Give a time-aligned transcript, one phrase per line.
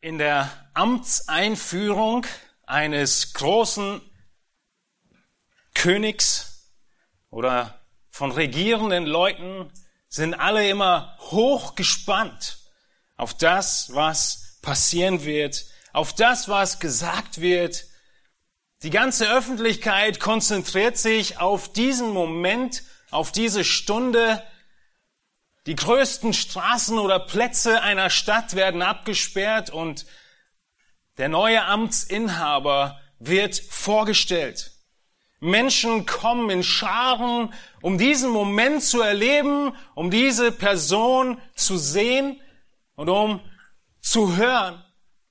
[0.00, 2.24] In der Amtseinführung
[2.64, 4.00] eines großen
[5.74, 6.72] Königs
[7.30, 9.72] oder von regierenden Leuten
[10.08, 12.58] sind alle immer hochgespannt
[13.16, 17.84] auf das, was passieren wird, auf das, was gesagt wird.
[18.84, 24.44] Die ganze Öffentlichkeit konzentriert sich auf diesen Moment, auf diese Stunde.
[25.68, 30.06] Die größten Straßen oder Plätze einer Stadt werden abgesperrt und
[31.18, 34.72] der neue Amtsinhaber wird vorgestellt.
[35.40, 42.40] Menschen kommen in Scharen, um diesen Moment zu erleben, um diese Person zu sehen
[42.94, 43.40] und um
[44.00, 44.82] zu hören,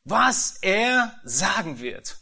[0.04, 2.17] was er sagen wird.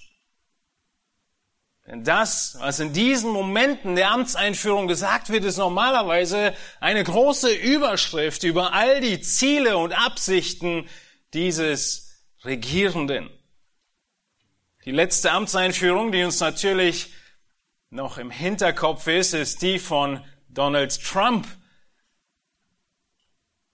[1.88, 8.44] Denn das, was in diesen Momenten der Amtseinführung gesagt wird, ist normalerweise eine große Überschrift
[8.44, 10.90] über all die Ziele und Absichten
[11.34, 13.30] dieses Regierenden.
[14.86, 17.14] Die letzte Amtseinführung, die uns natürlich
[17.92, 21.48] noch im Hinterkopf ist, ist die von Donald Trump.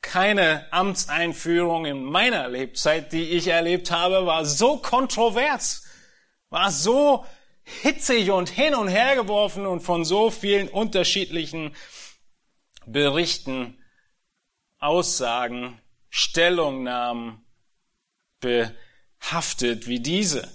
[0.01, 5.83] Keine Amtseinführung in meiner Lebzeit, die ich erlebt habe, war so kontrovers,
[6.49, 7.25] war so
[7.63, 11.75] hitzig und hin und her geworfen und von so vielen unterschiedlichen
[12.85, 13.77] Berichten,
[14.79, 17.45] Aussagen, Stellungnahmen
[18.39, 20.51] behaftet wie diese.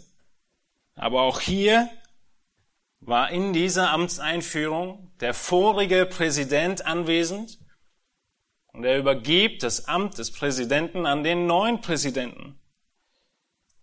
[0.94, 1.88] Aber auch hier
[3.00, 7.58] war in dieser Amtseinführung der vorige Präsident anwesend
[8.72, 12.58] und er übergibt das Amt des Präsidenten an den neuen Präsidenten.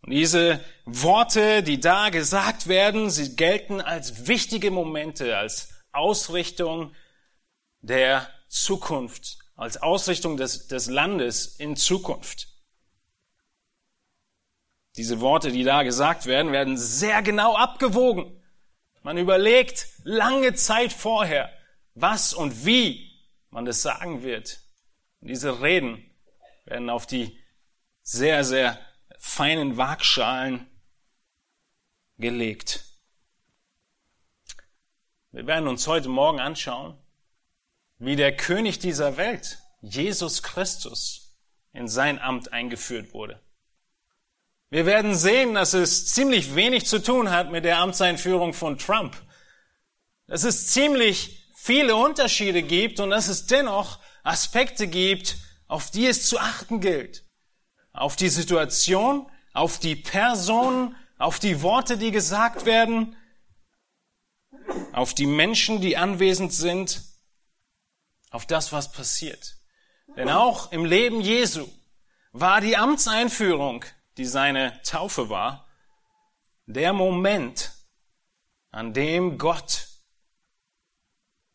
[0.04, 6.94] Und diese Worte, die da gesagt werden, sie gelten als wichtige Momente, als Ausrichtung
[7.80, 12.50] der Zukunft, als Ausrichtung des, des Landes in Zukunft.
[14.98, 18.44] Diese Worte, die da gesagt werden, werden sehr genau abgewogen.
[19.04, 21.50] Man überlegt lange Zeit vorher,
[21.96, 23.10] was und wie
[23.50, 24.60] man das sagen wird.
[25.22, 26.04] Und diese Reden
[26.66, 27.40] werden auf die
[28.02, 28.78] sehr, sehr
[29.20, 30.68] feinen Waagschalen
[32.18, 32.84] gelegt.
[35.32, 36.98] Wir werden uns heute Morgen anschauen,
[37.98, 41.36] wie der König dieser Welt, Jesus Christus,
[41.74, 43.42] in sein Amt eingeführt wurde.
[44.70, 49.16] Wir werden sehen, dass es ziemlich wenig zu tun hat mit der Amtseinführung von Trump.
[50.28, 55.38] Dass es ziemlich viele Unterschiede gibt und dass es dennoch Aspekte gibt,
[55.68, 57.23] auf die es zu achten gilt.
[57.94, 63.16] Auf die Situation, auf die Person, auf die Worte, die gesagt werden,
[64.92, 67.02] auf die Menschen, die anwesend sind,
[68.30, 69.58] auf das, was passiert.
[70.18, 71.68] Denn auch im Leben Jesu
[72.32, 73.86] war die Amtseinführung
[74.18, 75.68] die seine Taufe war,
[76.66, 77.72] der Moment,
[78.72, 79.88] an dem Gott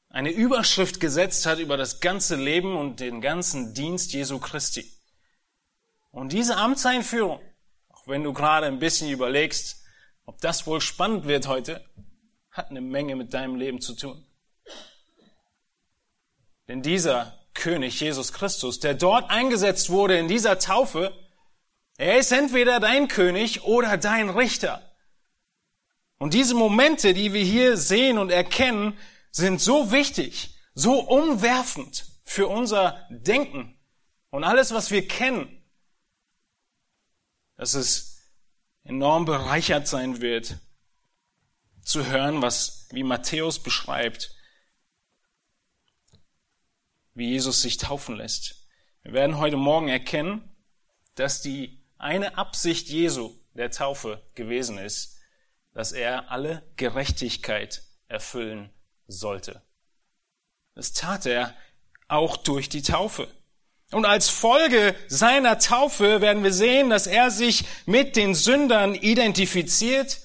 [0.09, 4.91] eine Überschrift gesetzt hat über das ganze Leben und den ganzen Dienst Jesu Christi.
[6.11, 7.41] Und diese Amtseinführung,
[7.89, 9.85] auch wenn du gerade ein bisschen überlegst,
[10.25, 11.85] ob das wohl spannend wird heute,
[12.51, 14.27] hat eine Menge mit deinem Leben zu tun.
[16.67, 21.13] Denn dieser König Jesus Christus, der dort eingesetzt wurde in dieser Taufe,
[21.97, 24.83] er ist entweder dein König oder dein Richter.
[26.19, 28.99] Und diese Momente, die wir hier sehen und erkennen,
[29.31, 33.79] sind so wichtig, so umwerfend für unser Denken
[34.31, 35.58] und alles, was wir kennen,
[37.59, 38.23] dass es
[38.85, 40.57] enorm bereichert sein wird,
[41.83, 44.35] zu hören, was, wie Matthäus beschreibt,
[47.15, 48.69] wie Jesus sich taufen lässt.
[49.03, 50.57] Wir werden heute Morgen erkennen,
[51.15, 55.19] dass die eine Absicht Jesu der Taufe gewesen ist,
[55.73, 58.73] dass er alle Gerechtigkeit erfüllen
[59.09, 59.63] sollte.
[60.75, 61.57] Das tat er
[62.07, 63.29] auch durch die Taufe.
[63.91, 70.21] Und als Folge seiner Taufe werden wir sehen, dass er sich mit den Sündern identifiziert,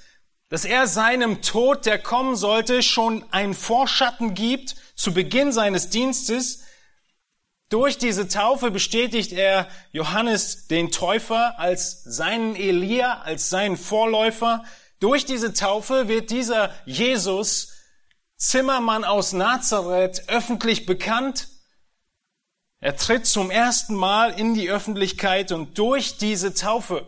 [0.49, 6.63] dass er seinem Tod, der kommen sollte, schon einen Vorschatten gibt zu Beginn seines Dienstes,
[7.73, 14.63] durch diese Taufe bestätigt er Johannes den Täufer als seinen Elia, als seinen Vorläufer.
[14.99, 17.69] Durch diese Taufe wird dieser Jesus,
[18.37, 21.47] Zimmermann aus Nazareth, öffentlich bekannt.
[22.83, 27.07] Er tritt zum ersten Mal in die Öffentlichkeit und durch diese Taufe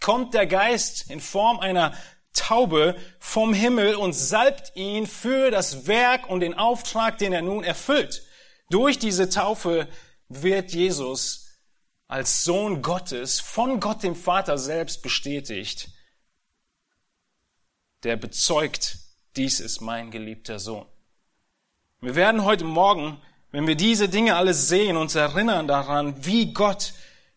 [0.00, 1.92] kommt der Geist in Form einer
[2.32, 7.62] Taube vom Himmel und salbt ihn für das Werk und den Auftrag, den er nun
[7.62, 8.22] erfüllt.
[8.70, 9.86] Durch diese Taufe
[10.30, 11.58] wird Jesus
[12.08, 15.90] als Sohn Gottes von Gott dem Vater selbst bestätigt,
[18.02, 18.96] der bezeugt,
[19.36, 20.86] dies ist mein geliebter Sohn.
[22.00, 23.20] Wir werden heute Morgen,
[23.52, 26.94] wenn wir diese Dinge alles sehen, uns erinnern daran, wie Gott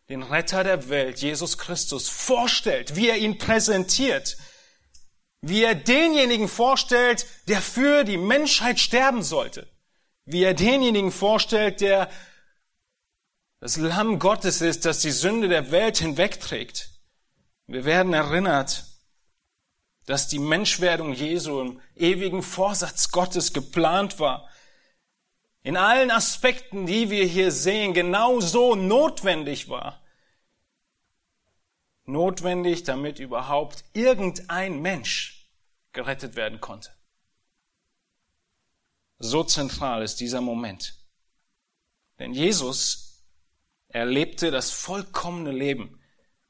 [0.09, 4.37] den Retter der Welt, Jesus Christus, vorstellt, wie er ihn präsentiert,
[5.41, 9.67] wie er denjenigen vorstellt, der für die Menschheit sterben sollte,
[10.25, 12.09] wie er denjenigen vorstellt, der
[13.59, 16.89] das Lamm Gottes ist, das die Sünde der Welt hinwegträgt.
[17.67, 18.83] Wir werden erinnert,
[20.05, 24.49] dass die Menschwerdung Jesu im ewigen Vorsatz Gottes geplant war.
[25.63, 30.01] In allen Aspekten, die wir hier sehen, genauso notwendig war.
[32.05, 35.49] Notwendig, damit überhaupt irgendein Mensch
[35.93, 36.91] gerettet werden konnte.
[39.19, 40.99] So zentral ist dieser Moment.
[42.19, 43.23] Denn Jesus
[43.87, 46.01] erlebte das vollkommene Leben.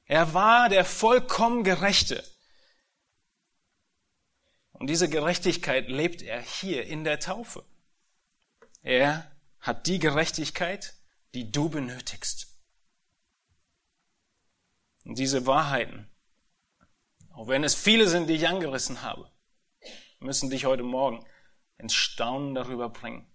[0.05, 2.23] Er war der vollkommen Gerechte.
[4.71, 7.63] Und diese Gerechtigkeit lebt er hier in der Taufe.
[8.83, 10.93] Er hat die Gerechtigkeit,
[11.33, 12.47] die du benötigst.
[15.05, 16.09] Und diese Wahrheiten,
[17.31, 19.31] auch wenn es viele sind, die ich angerissen habe,
[20.19, 21.25] müssen dich heute Morgen
[21.77, 23.27] ins Staunen darüber bringen.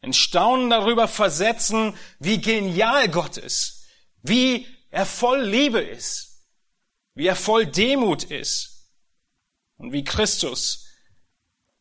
[0.00, 3.86] Ins Staunen darüber versetzen, wie genial Gott ist,
[4.22, 6.46] wie er voll Liebe ist,
[7.14, 8.90] wie er voll Demut ist
[9.76, 10.86] und wie Christus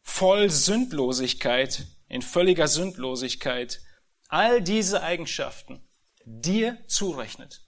[0.01, 3.81] voll Sündlosigkeit, in völliger Sündlosigkeit,
[4.29, 5.81] all diese Eigenschaften
[6.25, 7.61] dir zurechnet,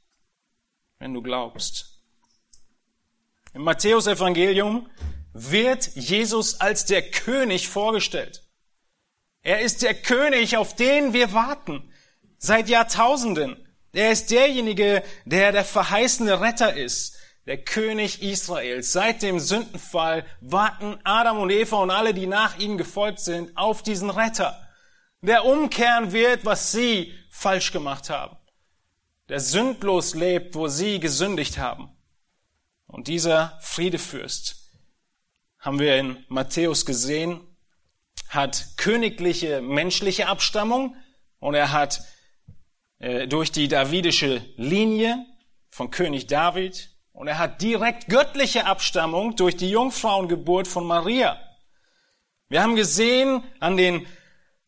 [1.00, 2.02] wenn du glaubst.
[3.54, 4.90] Im Matthäus Evangelium
[5.34, 8.44] wird Jesus als der König vorgestellt.
[9.42, 11.94] Er ist der König, auf den wir warten,
[12.38, 13.66] seit Jahrtausenden.
[13.94, 18.92] Er ist derjenige, der der verheißene Retter ist, der König Israels.
[18.92, 23.84] Seit dem Sündenfall warten Adam und Eva und alle, die nach ihnen gefolgt sind, auf
[23.84, 24.60] diesen Retter,
[25.22, 28.38] der umkehren wird, was sie falsch gemacht haben,
[29.28, 31.90] der sündlos lebt, wo sie gesündigt haben.
[32.88, 34.60] Und dieser Friedefürst,
[35.60, 37.42] haben wir in Matthäus gesehen,
[38.30, 40.96] hat königliche menschliche Abstammung
[41.40, 42.02] und er hat
[43.00, 45.26] äh, durch die davidische Linie
[45.70, 46.89] von König David
[47.20, 51.38] und er hat direkt göttliche Abstammung durch die Jungfrauengeburt von Maria.
[52.48, 54.08] Wir haben gesehen an den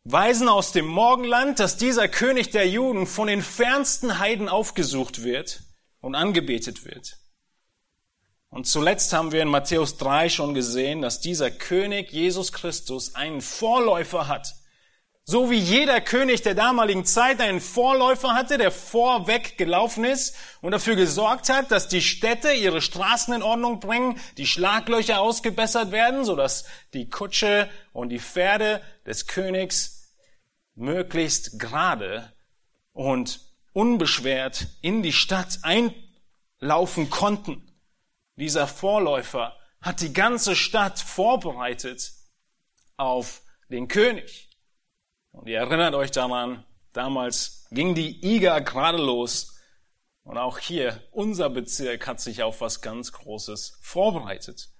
[0.04, 5.62] Weisen aus dem Morgenland, dass dieser König der Juden von den fernsten Heiden aufgesucht wird
[6.02, 7.16] und angebetet wird.
[8.50, 13.40] Und zuletzt haben wir in Matthäus 3 schon gesehen, dass dieser König Jesus Christus einen
[13.40, 14.52] Vorläufer hat.
[15.24, 20.72] So wie jeder König der damaligen Zeit einen Vorläufer hatte, der vorweg gelaufen ist und
[20.72, 26.24] dafür gesorgt hat, dass die Städte ihre Straßen in Ordnung bringen, die Schlaglöcher ausgebessert werden,
[26.24, 30.12] sodass die Kutsche und die Pferde des Königs
[30.74, 32.32] möglichst gerade
[32.92, 33.40] und
[33.72, 37.70] unbeschwert in die Stadt einlaufen konnten.
[38.34, 42.12] Dieser Vorläufer hat die ganze Stadt vorbereitet
[42.96, 44.51] auf den König.
[45.32, 49.58] Und ihr erinnert euch daran, damals ging die IGA gerade los.
[50.24, 54.70] Und auch hier, unser Bezirk hat sich auf was ganz Großes vorbereitet.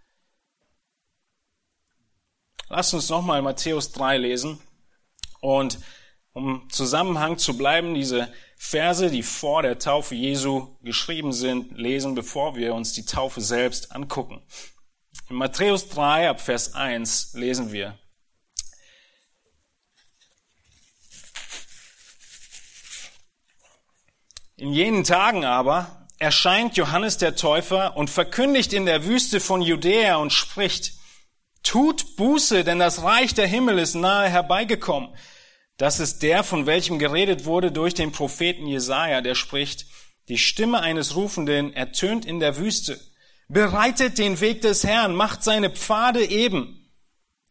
[2.68, 4.60] Lasst uns nochmal Matthäus 3 lesen.
[5.40, 5.78] Und
[6.32, 12.56] um Zusammenhang zu bleiben, diese Verse, die vor der Taufe Jesu geschrieben sind, lesen, bevor
[12.56, 14.42] wir uns die Taufe selbst angucken.
[15.28, 17.98] In Matthäus 3 ab Vers 1 lesen wir,
[24.62, 30.14] In jenen Tagen aber erscheint Johannes der Täufer und verkündigt in der Wüste von Judäa
[30.18, 30.92] und spricht,
[31.64, 35.12] Tut Buße, denn das Reich der Himmel ist nahe herbeigekommen.
[35.78, 39.86] Das ist der, von welchem geredet wurde durch den Propheten Jesaja, der spricht,
[40.28, 43.00] die Stimme eines Rufenden ertönt in der Wüste.
[43.48, 46.88] Bereitet den Weg des Herrn, macht seine Pfade eben.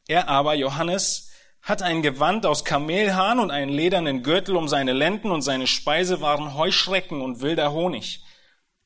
[0.07, 1.29] Er aber, Johannes,
[1.61, 6.21] hat ein Gewand aus Kamelhahn und einen ledernen Gürtel um seine Lenden und seine Speise
[6.21, 8.23] waren Heuschrecken und wilder Honig.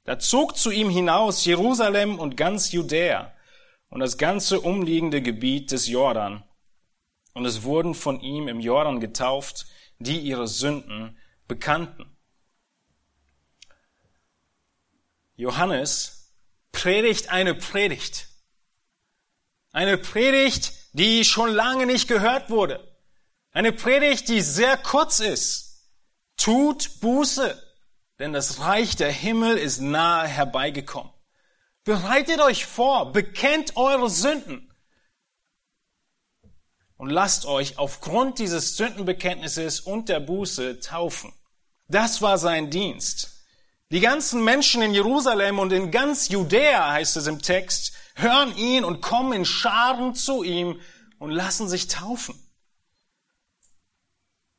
[0.03, 3.33] Da zog zu ihm hinaus Jerusalem und ganz Judäa
[3.89, 6.43] und das ganze umliegende Gebiet des Jordan.
[7.33, 9.65] Und es wurden von ihm im Jordan getauft,
[9.99, 11.17] die ihre Sünden
[11.47, 12.17] bekannten.
[15.37, 16.33] Johannes
[16.71, 18.29] predigt eine Predigt.
[19.71, 22.79] Eine Predigt, die schon lange nicht gehört wurde.
[23.51, 25.91] Eine Predigt, die sehr kurz ist.
[26.37, 27.61] Tut Buße.
[28.19, 31.11] denn das Reich der Himmel ist nahe herbeigekommen.
[31.83, 34.73] Bereitet euch vor, bekennt eure Sünden
[36.95, 41.33] und lasst euch aufgrund dieses Sündenbekenntnisses und der Buße taufen.
[41.89, 43.43] Das war sein Dienst.
[43.91, 48.83] Die ganzen Menschen in Jerusalem und in ganz Judäa, heißt es im Text, hören ihn
[48.83, 50.79] und kommen in Scharen zu ihm
[51.19, 52.35] und lassen sich taufen.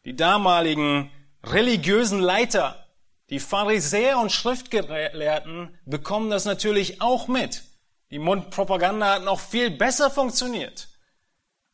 [0.05, 1.11] Die damaligen
[1.43, 2.87] religiösen Leiter,
[3.31, 7.65] die Pharisäer und Schriftgelehrten bekommen das natürlich auch mit.
[8.13, 10.89] Die Mundpropaganda hat noch viel besser funktioniert.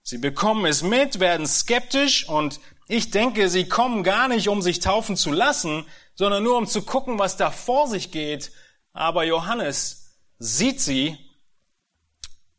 [0.03, 2.59] Sie bekommen es mit, werden skeptisch und
[2.89, 6.83] ich denke, sie kommen gar nicht, um sich taufen zu lassen, sondern nur um zu
[6.83, 8.51] gucken, was da vor sich geht.
[8.93, 11.19] Aber Johannes sieht sie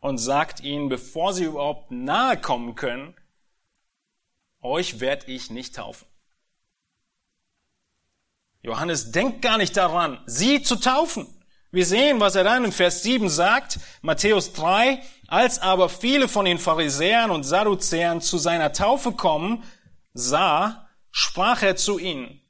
[0.03, 3.15] und sagt ihnen, bevor sie überhaupt nahe kommen können,
[4.59, 6.05] euch werde ich nicht taufen.
[8.61, 11.25] Johannes denkt gar nicht daran, sie zu taufen.
[11.71, 16.43] Wir sehen, was er dann in Vers 7 sagt, Matthäus 3, als aber viele von
[16.43, 19.63] den Pharisäern und Sadduzäern zu seiner Taufe kommen,
[20.13, 22.41] sah, sprach er zu ihnen,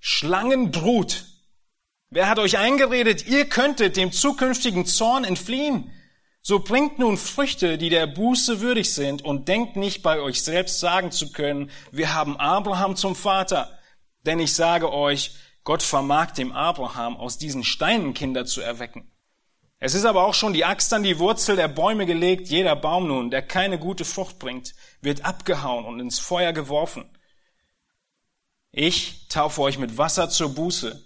[0.00, 1.26] Schlangenbrut,
[2.12, 5.90] wer hat euch eingeredet, ihr könntet dem zukünftigen Zorn entfliehen?
[6.42, 10.80] So bringt nun Früchte, die der Buße würdig sind, und denkt nicht bei euch selbst
[10.80, 13.78] sagen zu können, wir haben Abraham zum Vater.
[14.26, 19.08] Denn ich sage euch, Gott vermag dem Abraham aus diesen Steinen Kinder zu erwecken.
[19.78, 22.48] Es ist aber auch schon die Axt an die Wurzel der Bäume gelegt.
[22.48, 27.04] Jeder Baum nun, der keine gute Frucht bringt, wird abgehauen und ins Feuer geworfen.
[28.70, 31.04] Ich taufe euch mit Wasser zur Buße.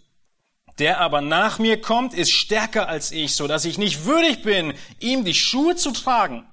[0.78, 4.75] Der aber nach mir kommt, ist stärker als ich, so dass ich nicht würdig bin,
[5.00, 6.47] ihm die Schuhe zu tragen.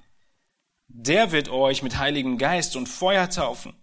[0.87, 3.75] Der wird euch mit Heiligen Geist und Feuer taufen.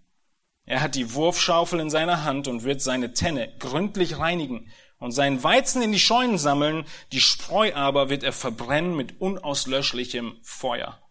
[0.65, 5.43] Er hat die Wurfschaufel in seiner Hand und wird seine Tenne gründlich reinigen und seinen
[5.43, 11.03] Weizen in die Scheunen sammeln, die Spreu aber wird er verbrennen mit unauslöschlichem Feuer.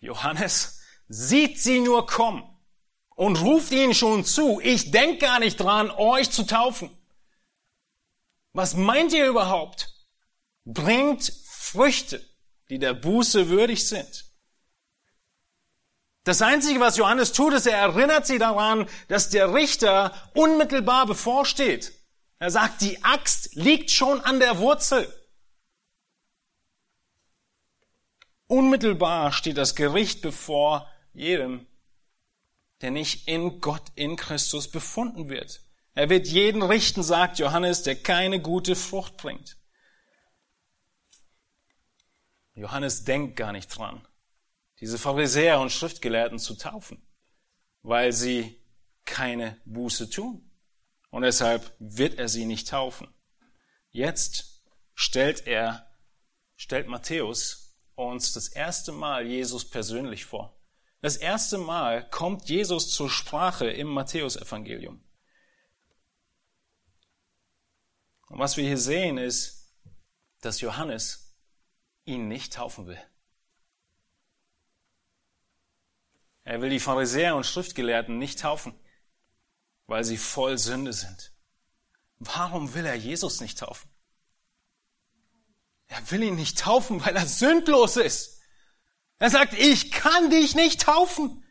[0.00, 2.53] Johannes sieht sie nur kommen
[3.14, 6.90] und ruft ihnen schon zu, ich denk gar nicht dran, euch zu taufen.
[8.52, 9.92] Was meint ihr überhaupt?
[10.64, 12.24] Bringt Früchte,
[12.68, 14.26] die der Buße würdig sind.
[16.24, 21.92] Das Einzige, was Johannes tut, ist, er erinnert sie daran, dass der Richter unmittelbar bevorsteht.
[22.38, 25.12] Er sagt, die Axt liegt schon an der Wurzel.
[28.46, 31.66] Unmittelbar steht das Gericht bevor jedem,
[32.84, 35.60] der nicht in Gott, in Christus befunden wird.
[35.94, 39.56] Er wird jeden richten, sagt Johannes, der keine gute Frucht bringt.
[42.54, 44.06] Johannes denkt gar nicht dran
[44.80, 47.02] diese Pharisäer und Schriftgelehrten zu taufen,
[47.82, 48.60] weil sie
[49.06, 50.50] keine Buße tun.
[51.10, 53.08] Und deshalb wird er sie nicht taufen.
[53.90, 54.62] Jetzt
[54.94, 55.90] stellt er,
[56.56, 60.54] stellt Matthäus uns das erste Mal Jesus persönlich vor.
[61.04, 65.04] Das erste Mal kommt Jesus zur Sprache im Matthäusevangelium.
[68.28, 69.70] Und was wir hier sehen ist,
[70.40, 71.36] dass Johannes
[72.06, 72.98] ihn nicht taufen will.
[76.44, 78.72] Er will die Pharisäer und Schriftgelehrten nicht taufen,
[79.86, 81.34] weil sie voll Sünde sind.
[82.18, 83.90] Warum will er Jesus nicht taufen?
[85.86, 88.33] Er will ihn nicht taufen, weil er sündlos ist.
[89.24, 91.42] Er sagt, ich kann dich nicht taufen.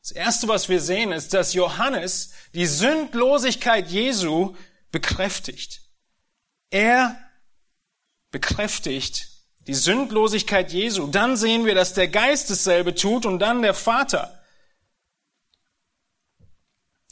[0.00, 4.56] Das Erste, was wir sehen, ist, dass Johannes die Sündlosigkeit Jesu
[4.90, 5.82] bekräftigt.
[6.70, 7.30] Er
[8.30, 9.28] bekräftigt
[9.66, 11.08] die Sündlosigkeit Jesu.
[11.08, 14.42] Dann sehen wir, dass der Geist dasselbe tut und dann der Vater.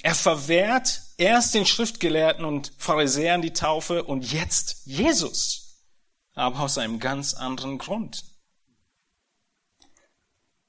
[0.01, 5.85] Er verwehrt erst den Schriftgelehrten und Pharisäern die Taufe und jetzt Jesus.
[6.33, 8.30] Aber aus einem ganz anderen Grund.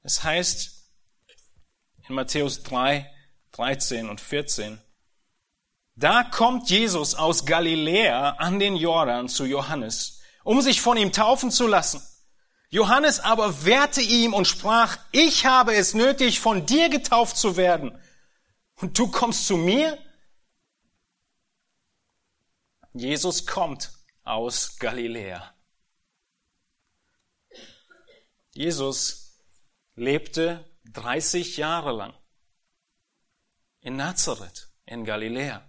[0.03, 0.89] Es heißt
[2.08, 3.10] in Matthäus 3,
[3.51, 4.81] 13 und 14,
[5.96, 11.51] da kommt Jesus aus Galiläa an den Jordan zu Johannes um sich von ihm taufen
[11.51, 12.01] zu lassen.
[12.70, 18.00] Johannes aber wehrte ihm und sprach, ich habe es nötig, von dir getauft zu werden.
[18.75, 19.98] Und du kommst zu mir?
[22.93, 23.91] Jesus kommt
[24.24, 25.53] aus Galiläa.
[28.53, 29.20] Jesus
[29.95, 32.13] lebte 30 Jahre lang
[33.81, 35.63] in Nazareth in Galiläa.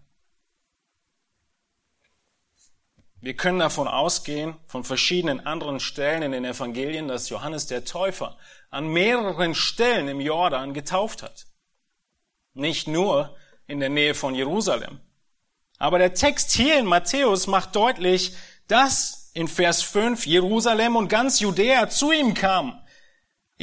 [3.21, 8.37] Wir können davon ausgehen, von verschiedenen anderen Stellen in den Evangelien, dass Johannes der Täufer
[8.71, 11.47] an mehreren Stellen im Jordan getauft hat.
[12.52, 13.37] Nicht nur
[13.69, 14.99] in der Nähe von Jerusalem.
[15.79, 18.35] Aber der Text hier in Matthäus macht deutlich,
[18.67, 22.82] dass in Vers 5 Jerusalem und ganz Judäa zu ihm kam.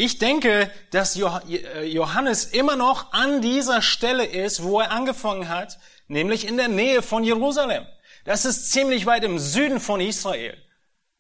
[0.02, 5.78] Ich denke, dass äh, Johannes immer noch an dieser Stelle ist, wo er angefangen hat,
[6.08, 7.86] nämlich in der Nähe von Jerusalem.
[8.24, 10.58] Das ist ziemlich weit im Süden von Israel.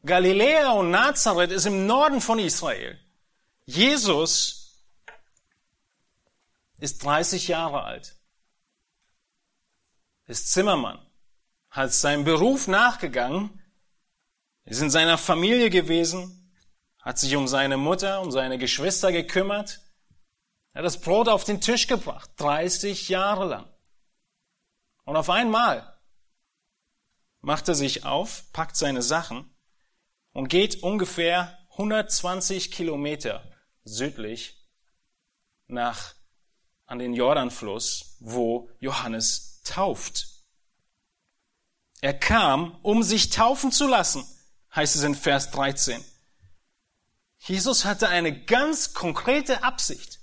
[0.06, 2.98] Galiläa und Nazareth ist im Norden von Israel.
[3.66, 4.82] Jesus
[6.78, 8.16] ist 30 Jahre alt,
[10.26, 11.06] ist Zimmermann,
[11.70, 13.62] hat seinem Beruf nachgegangen,
[14.64, 16.39] ist in seiner Familie gewesen,
[17.02, 19.82] hat sich um seine Mutter, um seine Geschwister gekümmert,
[20.74, 23.70] hat das Brot auf den Tisch gebracht, 30 Jahre lang.
[25.06, 25.98] Und auf einmal
[27.42, 29.50] macht er sich auf, packt seine Sachen
[30.34, 33.44] und geht ungefähr 120 Kilometer
[33.84, 34.58] südlich
[35.68, 36.16] nach
[36.86, 40.28] an den Jordanfluss, wo Johannes tauft.
[42.02, 44.26] Er kam, um sich taufen zu lassen,
[44.76, 46.04] heißt es in Vers 13.
[47.40, 50.20] Jesus hatte eine ganz konkrete Absicht.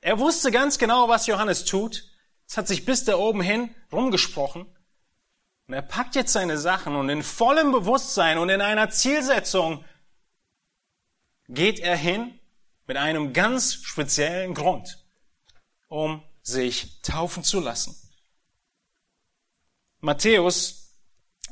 [0.00, 2.04] Er wusste ganz genau, was Johannes tut.
[2.48, 4.66] Es hat sich bis da oben hin rumgesprochen.
[5.66, 9.84] Und er packt jetzt seine Sachen und in vollem Bewusstsein und in einer Zielsetzung
[11.48, 12.38] geht er hin
[12.86, 15.04] mit einem ganz speziellen Grund,
[15.88, 17.96] um sich taufen zu lassen.
[20.00, 20.85] Matthäus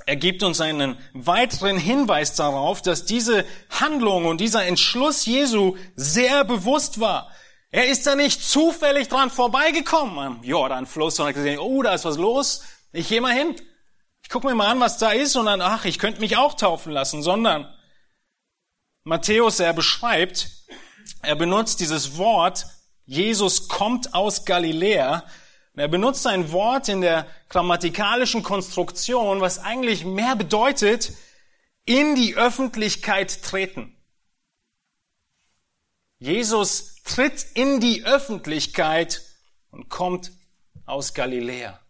[0.06, 6.44] er gibt uns einen weiteren Hinweis darauf, dass diese Handlung und dieser Entschluss Jesu sehr
[6.44, 7.30] bewusst war.
[7.70, 12.04] Er ist da nicht zufällig dran vorbeigekommen am Jordanfluss und hat gesehen, oh, da ist
[12.04, 13.56] was los, ich gehe mal hin.
[14.23, 16.54] Ich gucke mir mal an, was da ist und dann, ach, ich könnte mich auch
[16.54, 17.73] taufen lassen, sondern
[19.02, 20.49] Matthäus, er beschreibt,
[21.23, 22.66] er benutzt dieses Wort,
[23.06, 25.25] Jesus kommt aus Galiläa.
[25.76, 31.12] Er benutzt ein Wort in der grammatikalischen Konstruktion, was eigentlich mehr bedeutet,
[31.85, 33.97] in die Öffentlichkeit treten.
[36.19, 39.23] Jesus tritt in die Öffentlichkeit
[39.71, 40.30] und kommt
[40.87, 41.80] aus Galiläa.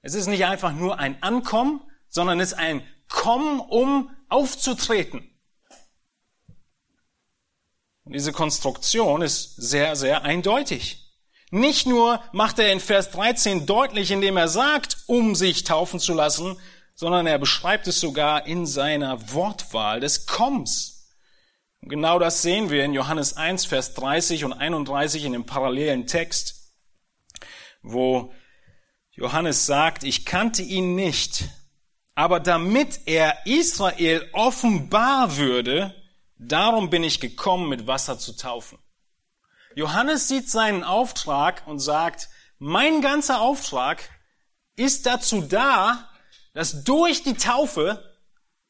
[0.00, 5.38] Es ist nicht einfach nur ein Ankommen, sondern es ist ein Kommen, um aufzutreten.
[8.04, 11.07] Und diese Konstruktion ist sehr, sehr eindeutig.
[11.50, 16.12] Nicht nur macht er in Vers 13 deutlich, indem er sagt, um sich taufen zu
[16.12, 16.58] lassen,
[16.94, 21.14] sondern er beschreibt es sogar in seiner Wortwahl des Kommens.
[21.80, 26.06] Und genau das sehen wir in Johannes 1, Vers 30 und 31 in dem parallelen
[26.06, 26.72] Text,
[27.82, 28.32] wo
[29.12, 31.48] Johannes sagt, ich kannte ihn nicht,
[32.14, 35.94] aber damit er Israel offenbar würde,
[36.36, 38.78] darum bin ich gekommen, mit Wasser zu taufen.
[39.78, 44.10] Johannes sieht seinen Auftrag und sagt, mein ganzer Auftrag
[44.74, 46.10] ist dazu da,
[46.52, 48.18] dass durch die Taufe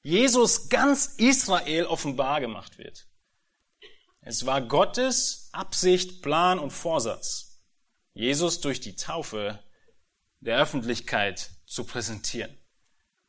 [0.03, 3.09] Jesus ganz Israel offenbar gemacht wird.
[4.21, 7.62] Es war Gottes Absicht, Plan und Vorsatz,
[8.12, 9.59] Jesus durch die Taufe
[10.40, 12.55] der Öffentlichkeit zu präsentieren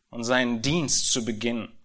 [0.09, 1.79] und seinen Dienst zu beginnen.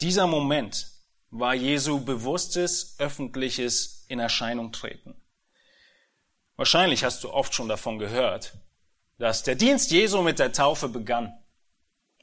[0.00, 0.89] Dieser Moment
[1.30, 5.14] war Jesu bewusstes öffentliches in Erscheinung treten.
[6.56, 8.54] Wahrscheinlich hast du oft schon davon gehört,
[9.18, 11.36] dass der Dienst Jesu mit der Taufe begann.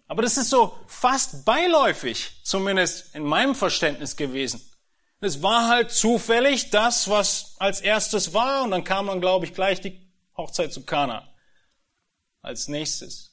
[0.08, 4.62] Aber das ist so fast beiläufig, zumindest in meinem Verständnis gewesen.
[5.20, 9.54] Es war halt zufällig das, was als erstes war, und dann kam dann, glaube ich,
[9.54, 11.28] gleich die Hochzeit zu Kana
[12.41, 13.27] als nächstes.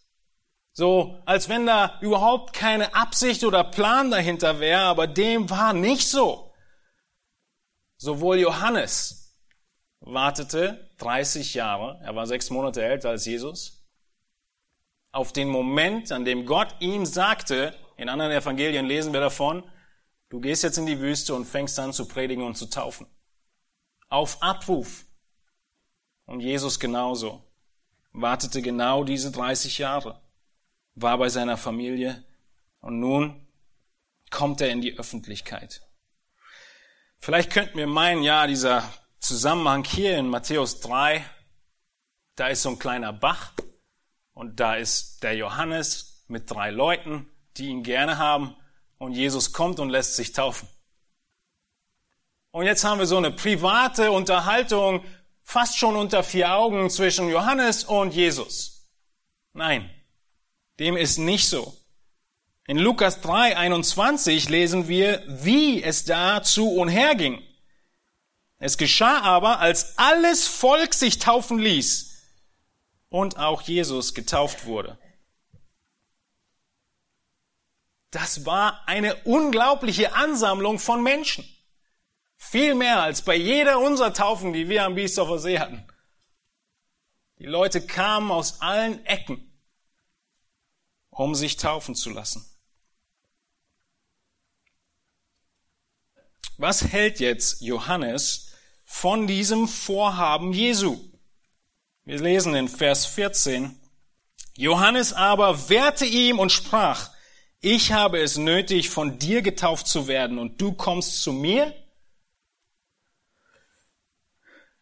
[0.76, 6.08] So, als wenn da überhaupt keine Absicht oder Plan dahinter wäre, aber dem war nicht
[6.08, 6.52] so.
[7.96, 9.38] Sowohl Johannes
[10.00, 13.87] wartete 30 Jahre, er war sechs Monate älter als Jesus,
[15.12, 19.62] auf den Moment, an dem Gott ihm sagte, in anderen Evangelien lesen wir davon,
[20.28, 23.06] du gehst jetzt in die Wüste und fängst an zu predigen und zu taufen.
[24.08, 25.04] Auf Abruf.
[26.26, 27.44] Und Jesus genauso,
[28.10, 30.23] wartete genau diese 30 Jahre
[30.94, 32.24] war bei seiner Familie
[32.80, 33.46] und nun
[34.30, 35.83] kommt er in die Öffentlichkeit.
[37.18, 41.24] Vielleicht könnten wir meinen, ja, dieser Zusammenhang hier in Matthäus 3,
[42.37, 43.52] da ist so ein kleiner Bach
[44.33, 48.57] und da ist der Johannes mit drei Leuten, die ihn gerne haben
[48.98, 50.68] und Jesus kommt und lässt sich taufen.
[52.50, 55.04] Und jetzt haben wir so eine private Unterhaltung
[55.42, 58.88] fast schon unter vier Augen zwischen Johannes und Jesus.
[59.52, 59.90] Nein,
[60.78, 61.76] dem ist nicht so.
[62.66, 67.42] In Lukas 3, 21 lesen wir, wie es da zu und her ging.
[68.58, 72.14] Es geschah aber, als alles Volk sich taufen ließ
[73.10, 74.98] und auch Jesus getauft wurde.
[78.10, 81.44] Das war eine unglaubliche Ansammlung von Menschen.
[82.37, 85.84] Viel mehr als bei jeder unserer Taufen, die wir am Biesdorfer See hatten.
[87.38, 89.53] Die Leute kamen aus allen Ecken,
[91.14, 92.44] um sich taufen zu lassen.
[96.57, 98.53] Was hält jetzt Johannes
[98.85, 101.00] von diesem Vorhaben Jesu?
[102.05, 103.79] Wir lesen in Vers 14.
[104.57, 107.11] Johannes aber wehrte ihm und sprach,
[107.61, 111.74] ich habe es nötig, von dir getauft zu werden und du kommst zu mir?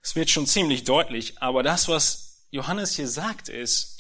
[0.03, 3.92] Es wird schon ziemlich deutlich, aber das, was Johannes hier sagt, ist,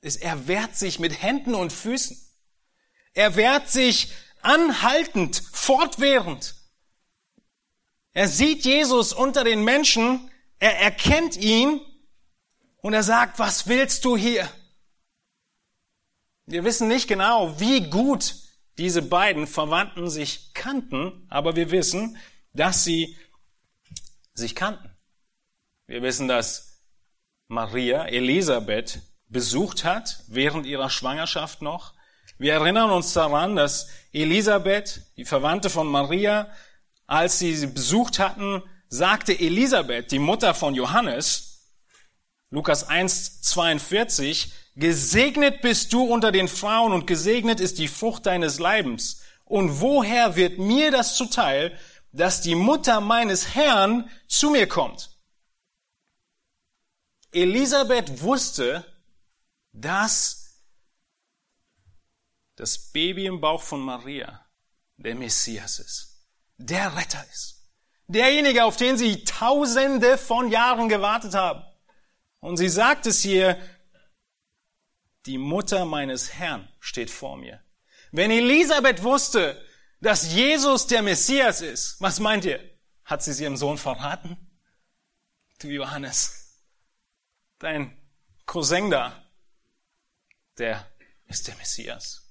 [0.00, 2.16] ist, er wehrt sich mit Händen und Füßen.
[3.14, 6.54] Er wehrt sich anhaltend, fortwährend.
[8.12, 11.80] Er sieht Jesus unter den Menschen, er erkennt ihn
[12.78, 14.48] und er sagt, was willst du hier?
[16.46, 18.36] Wir wissen nicht genau, wie gut
[18.78, 22.16] diese beiden Verwandten sich kannten, aber wir wissen,
[22.52, 23.16] dass sie
[24.34, 24.90] sich kannten.
[25.86, 26.80] Wir wissen, dass
[27.48, 31.94] Maria Elisabeth besucht hat während ihrer Schwangerschaft noch.
[32.38, 36.48] Wir erinnern uns daran, dass Elisabeth, die Verwandte von Maria,
[37.06, 41.72] als sie sie besucht hatten, sagte Elisabeth, die Mutter von Johannes,
[42.50, 48.58] Lukas 1, 42, Gesegnet bist du unter den Frauen und gesegnet ist die Frucht deines
[48.58, 49.22] Leibens.
[49.46, 51.78] Und woher wird mir das zuteil,
[52.12, 55.10] dass die Mutter meines Herrn zu mir kommt?
[57.32, 58.84] Elisabeth wusste,
[59.76, 60.64] dass
[62.56, 64.46] das Baby im Bauch von Maria
[64.96, 67.70] der Messias ist, der Retter ist,
[68.06, 71.62] derjenige, auf den sie tausende von Jahren gewartet haben.
[72.40, 73.60] Und sie sagt es hier
[75.26, 77.62] die Mutter meines Herrn steht vor mir.
[78.12, 79.62] Wenn Elisabeth wusste,
[80.00, 82.60] dass Jesus der Messias ist, was meint ihr?
[83.04, 84.36] Hat sie es ihrem Sohn verraten?
[85.58, 86.62] Du Johannes,
[87.58, 87.96] dein
[88.46, 89.25] Cousin da,
[90.58, 90.86] der
[91.26, 92.22] ist der Messias.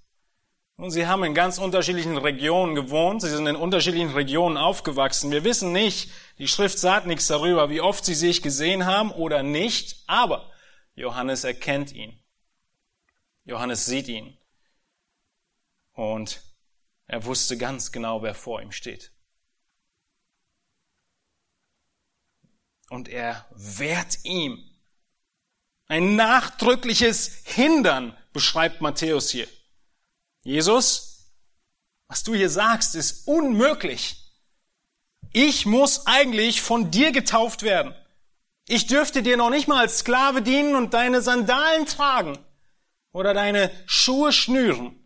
[0.78, 5.32] Und sie haben in ganz unterschiedlichen Regionen gewohnt, sie sind in unterschiedlichen Regionen aufgewachsen.
[5.32, 9.42] Wir wissen nicht, die Schrift sagt nichts darüber, wie oft sie sich gesehen haben oder
[9.42, 10.52] nicht, aber
[10.96, 12.22] Johannes erkennt ihn.
[13.46, 14.38] Johannes sieht ihn
[15.94, 16.42] und
[17.08, 19.14] er wusste ganz genau, wer vor ihm steht.
[22.90, 24.75] Und er wehrt ihm.
[25.88, 29.48] Ein nachdrückliches Hindern beschreibt Matthäus hier.
[30.44, 31.32] Jesus,
[32.08, 34.18] was du hier sagst, ist unmöglich.
[35.32, 37.94] Ich muss eigentlich von dir getauft werden.
[38.68, 42.40] Ich dürfte dir noch nicht mal als Sklave dienen und deine Sandalen tragen
[43.12, 45.00] oder deine Schuhe schnüren.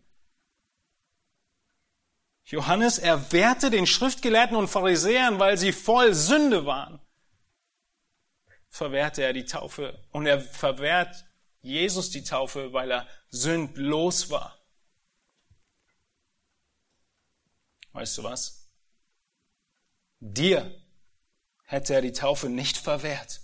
[2.44, 7.00] Johannes erwehrte den Schriftgelehrten und Pharisäern, weil sie voll Sünde waren.
[8.70, 11.26] Verwehrte er die Taufe und er verwehrt
[11.60, 14.56] Jesus die Taufe, weil er sündlos war.
[17.92, 18.68] Weißt du was?
[20.20, 20.74] Dir
[21.64, 23.40] hätte er die Taufe nicht verwehrt.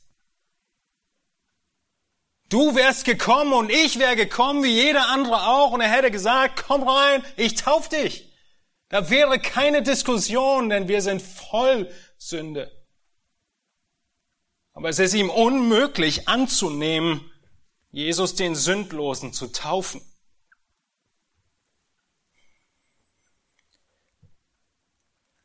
[2.48, 6.64] Du wärst gekommen und ich wäre gekommen, wie jeder andere auch, und er hätte gesagt,
[6.66, 8.32] komm rein, ich tauf dich.
[8.88, 12.70] Da wäre keine Diskussion, denn wir sind voll Sünde.
[14.76, 17.32] Aber es ist ihm unmöglich anzunehmen,
[17.92, 20.02] Jesus den Sündlosen zu taufen.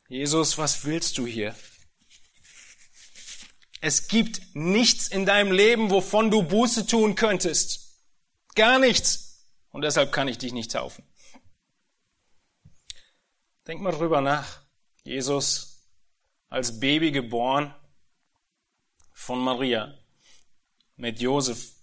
[0.06, 1.56] Jesus, was willst du hier?
[3.80, 8.02] Es gibt nichts in deinem Leben, wovon du Buße tun könntest.
[8.54, 9.46] Gar nichts.
[9.70, 11.10] Und deshalb kann ich dich nicht taufen.
[13.66, 14.60] Denk mal drüber nach.
[15.04, 15.88] Jesus
[16.50, 17.74] als Baby geboren
[19.22, 19.96] von Maria
[20.96, 21.76] mit Josef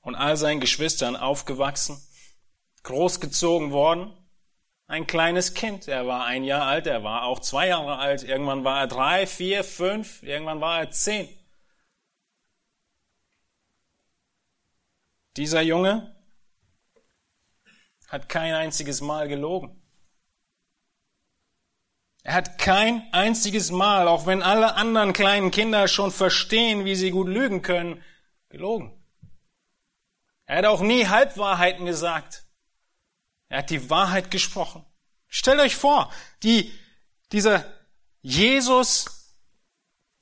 [0.00, 2.02] und all seinen Geschwistern aufgewachsen,
[2.82, 4.12] großgezogen worden,
[4.86, 5.86] ein kleines Kind.
[5.86, 9.26] Er war ein Jahr alt, er war auch zwei Jahre alt, irgendwann war er drei,
[9.26, 11.28] vier, fünf, irgendwann war er zehn.
[15.36, 16.16] Dieser Junge
[18.08, 19.78] hat kein einziges Mal gelogen.
[22.28, 27.10] Er hat kein einziges Mal, auch wenn alle anderen kleinen Kinder schon verstehen, wie sie
[27.10, 28.04] gut lügen können,
[28.50, 28.92] gelogen.
[30.44, 32.44] Er hat auch nie Halbwahrheiten gesagt.
[33.48, 34.84] Er hat die Wahrheit gesprochen.
[35.26, 36.12] Stellt euch vor,
[36.42, 36.70] die,
[37.32, 37.64] dieser
[38.20, 39.34] Jesus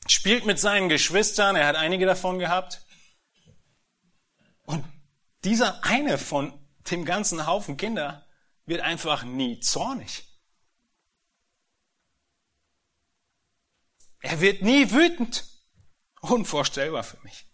[0.06, 2.82] spielt mit seinen Geschwistern, er hat einige davon gehabt.
[4.62, 4.84] Und
[5.42, 6.56] dieser eine von
[6.88, 8.24] dem ganzen Haufen Kinder
[8.64, 10.25] wird einfach nie zornig.
[14.20, 15.44] Er wird nie wütend.
[16.20, 17.46] Unvorstellbar für mich.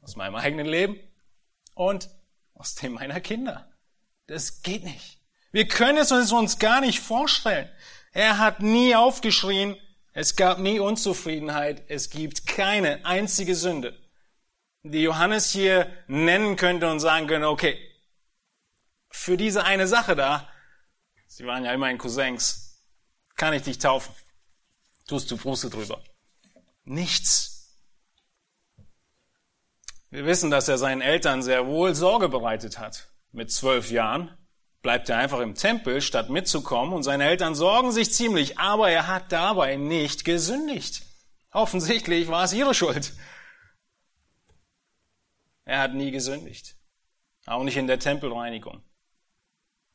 [0.00, 0.98] Aus meinem eigenen Leben
[1.74, 2.08] und
[2.54, 3.70] aus dem meiner Kinder.
[4.26, 5.20] Das geht nicht.
[5.52, 7.68] Wir können es uns gar nicht vorstellen.
[8.12, 9.76] Er hat nie aufgeschrien,
[10.12, 13.96] es gab nie Unzufriedenheit, es gibt keine einzige Sünde,
[14.82, 17.78] die Johannes hier nennen könnte und sagen könnte, okay,
[19.10, 20.48] für diese eine Sache da,
[21.26, 22.84] sie waren ja immerhin Cousins,
[23.36, 24.14] kann ich dich taufen.
[25.10, 26.00] Tust du Buße drüber.
[26.84, 27.76] Nichts.
[30.08, 33.10] Wir wissen, dass er seinen Eltern sehr wohl Sorge bereitet hat.
[33.32, 34.32] Mit zwölf Jahren
[34.82, 39.08] bleibt er einfach im Tempel, statt mitzukommen, und seine Eltern sorgen sich ziemlich, aber er
[39.08, 41.02] hat dabei nicht gesündigt.
[41.50, 43.12] Offensichtlich war es ihre Schuld.
[45.64, 46.76] Er hat nie gesündigt.
[47.46, 48.84] Auch nicht in der Tempelreinigung.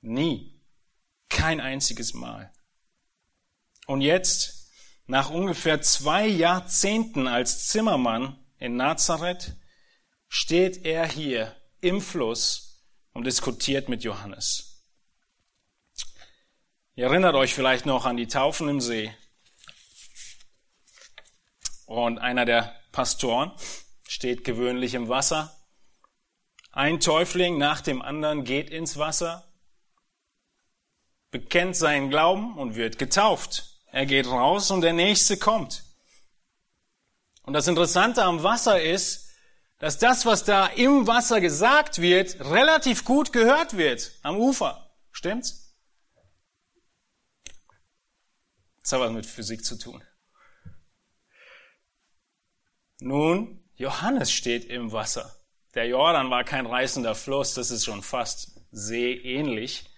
[0.01, 0.61] Nie.
[1.29, 2.51] Kein einziges Mal.
[3.87, 4.54] Und jetzt,
[5.07, 9.55] nach ungefähr zwei Jahrzehnten als Zimmermann in Nazareth,
[10.27, 14.83] steht er hier im Fluss und diskutiert mit Johannes.
[16.95, 19.13] Ihr erinnert euch vielleicht noch an die Taufen im See.
[21.85, 23.51] Und einer der Pastoren
[24.07, 25.55] steht gewöhnlich im Wasser.
[26.71, 29.47] Ein Täufling nach dem anderen geht ins Wasser,
[31.31, 33.74] bekennt seinen Glauben und wird getauft.
[33.95, 35.85] Er geht raus und der nächste kommt.
[37.43, 39.29] Und das Interessante am Wasser ist,
[39.79, 44.93] dass das, was da im Wasser gesagt wird, relativ gut gehört wird am Ufer.
[45.13, 45.77] Stimmt's?
[48.81, 50.03] Das hat was mit Physik zu tun.
[52.99, 55.37] Nun, Johannes steht im Wasser.
[55.73, 59.89] Der Jordan war kein reißender Fluss, das ist schon fast seeähnlich.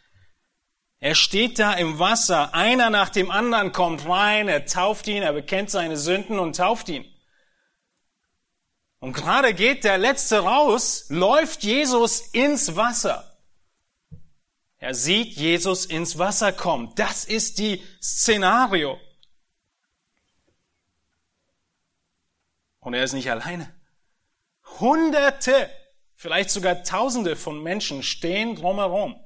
[0.99, 5.33] Er steht da im Wasser, einer nach dem anderen kommt rein, er tauft ihn, er
[5.33, 7.05] bekennt seine Sünden und tauft ihn.
[8.99, 13.37] Und gerade geht der Letzte raus, läuft Jesus ins Wasser.
[14.79, 16.93] Er sieht Jesus ins Wasser kommen.
[16.95, 18.99] Das ist die Szenario.
[22.79, 23.71] Und er ist nicht alleine.
[24.79, 25.69] Hunderte,
[26.15, 29.19] vielleicht sogar Tausende von Menschen stehen drumherum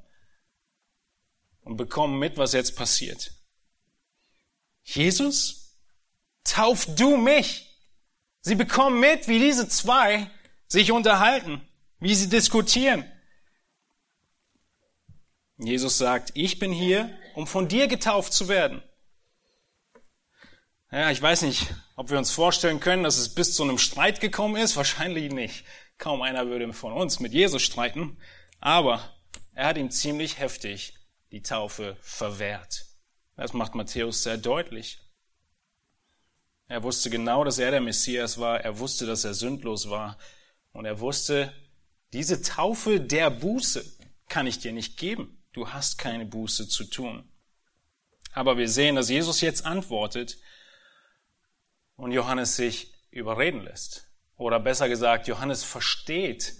[1.71, 3.31] und bekommen mit, was jetzt passiert.
[4.83, 5.77] Jesus,
[6.43, 7.65] tauf du mich.
[8.41, 10.29] Sie bekommen mit, wie diese zwei
[10.67, 11.65] sich unterhalten,
[11.99, 13.09] wie sie diskutieren.
[15.57, 18.83] Jesus sagt, ich bin hier, um von dir getauft zu werden.
[20.91, 24.19] Ja, ich weiß nicht, ob wir uns vorstellen können, dass es bis zu einem Streit
[24.19, 24.75] gekommen ist.
[24.75, 25.63] Wahrscheinlich nicht.
[25.97, 28.17] Kaum einer würde von uns mit Jesus streiten.
[28.59, 29.15] Aber
[29.53, 30.95] er hat ihm ziemlich heftig
[31.31, 32.85] die Taufe verwehrt.
[33.35, 34.99] Das macht Matthäus sehr deutlich.
[36.67, 38.61] Er wusste genau, dass er der Messias war.
[38.61, 40.17] Er wusste, dass er sündlos war.
[40.71, 41.53] Und er wusste,
[42.13, 43.85] diese Taufe der Buße
[44.27, 47.29] kann ich dir nicht geben du hast keine Buße zu tun.
[48.33, 50.37] Aber wir sehen, dass Jesus jetzt antwortet
[51.95, 54.07] und Johannes sich überreden lässt.
[54.37, 56.55] Oder besser gesagt, Johannes versteht,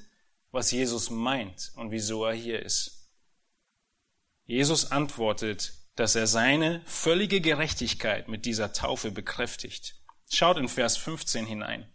[0.52, 3.01] was Jesus meint und wieso er hier ist.
[4.52, 9.96] Jesus antwortet, dass er seine völlige Gerechtigkeit mit dieser Taufe bekräftigt.
[10.30, 11.90] Schaut in Vers 15 hinein.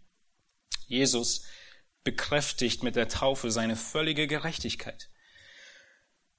[0.87, 1.45] Jesus
[2.03, 5.11] bekräftigt mit der Taufe seine völlige Gerechtigkeit.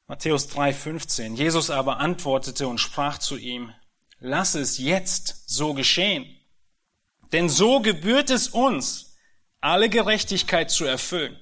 [0.08, 1.36] Matthäus 3:15.
[1.36, 3.72] Jesus aber antwortete und sprach zu ihm,
[4.18, 6.26] lass es jetzt so geschehen.
[7.30, 9.16] Denn so gebührt es uns,
[9.60, 11.38] alle Gerechtigkeit zu erfüllen.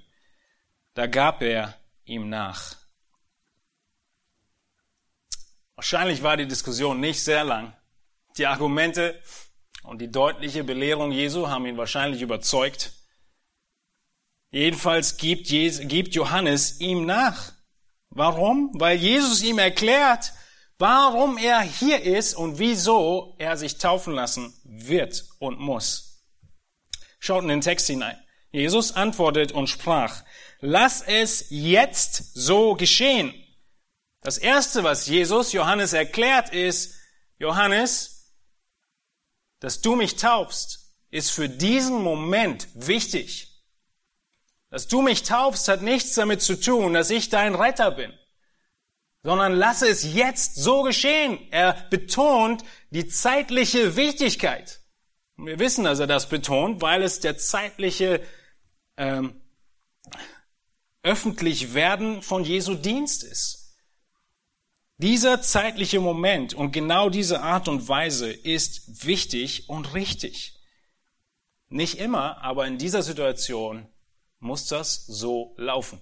[0.92, 2.85] Da gab er ihm nach.
[5.76, 7.74] Wahrscheinlich war die Diskussion nicht sehr lang.
[8.38, 9.20] Die Argumente
[9.82, 12.92] und die deutliche Belehrung Jesu haben ihn wahrscheinlich überzeugt.
[14.50, 17.52] Jedenfalls gibt, Johannes ihm nach.
[18.08, 18.70] Warum?
[18.74, 20.32] Weil Jesus ihm erklärt,
[20.78, 26.24] warum er hier ist und wieso er sich taufen lassen wird und muss.
[27.18, 28.16] Schaut in den Text hinein.
[28.50, 30.22] Jesus antwortet und sprach,
[30.60, 33.34] lass es jetzt so geschehen.
[34.26, 36.96] Das erste, was Jesus Johannes erklärt, ist,
[37.38, 38.34] Johannes,
[39.60, 43.62] dass du mich taufst, ist für diesen Moment wichtig.
[44.68, 48.12] Dass du mich taufst, hat nichts damit zu tun, dass ich dein Retter bin,
[49.22, 51.38] sondern lasse es jetzt so geschehen.
[51.52, 54.80] Er betont die zeitliche Wichtigkeit.
[55.36, 58.20] Und wir wissen, dass er das betont, weil es der zeitliche
[58.96, 59.40] ähm,
[61.04, 63.65] öffentlich werden von Jesu Dienst ist.
[64.98, 70.58] Dieser zeitliche Moment und genau diese Art und Weise ist wichtig und richtig.
[71.68, 73.86] Nicht immer, aber in dieser Situation
[74.38, 76.00] muss das so laufen.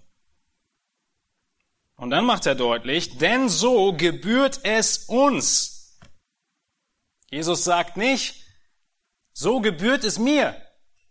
[1.96, 5.98] Und dann macht er deutlich, denn so gebührt es uns.
[7.30, 8.44] Jesus sagt nicht,
[9.32, 10.56] so gebührt es mir.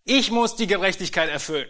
[0.06, 1.70] Ich muss die Gerechtigkeit erfüllen.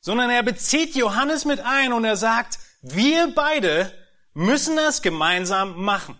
[0.00, 3.92] Sondern er bezieht Johannes mit ein und er sagt, wir beide
[4.34, 6.18] müssen das gemeinsam machen.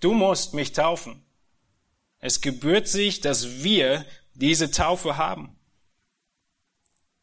[0.00, 1.24] Du musst mich taufen.
[2.18, 5.58] Es gebührt sich, dass wir diese Taufe haben.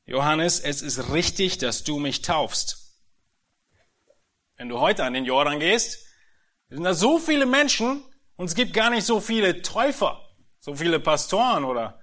[0.05, 2.95] Johannes, es ist richtig, dass du mich taufst.
[4.55, 6.05] Wenn du heute an den Jordan gehst,
[6.69, 8.03] sind da so viele Menschen
[8.35, 10.21] und es gibt gar nicht so viele Täufer,
[10.59, 11.99] so viele Pastoren oder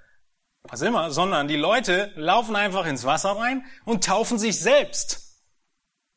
[0.62, 5.23] was immer, sondern die Leute laufen einfach ins Wasser rein und taufen sich selbst.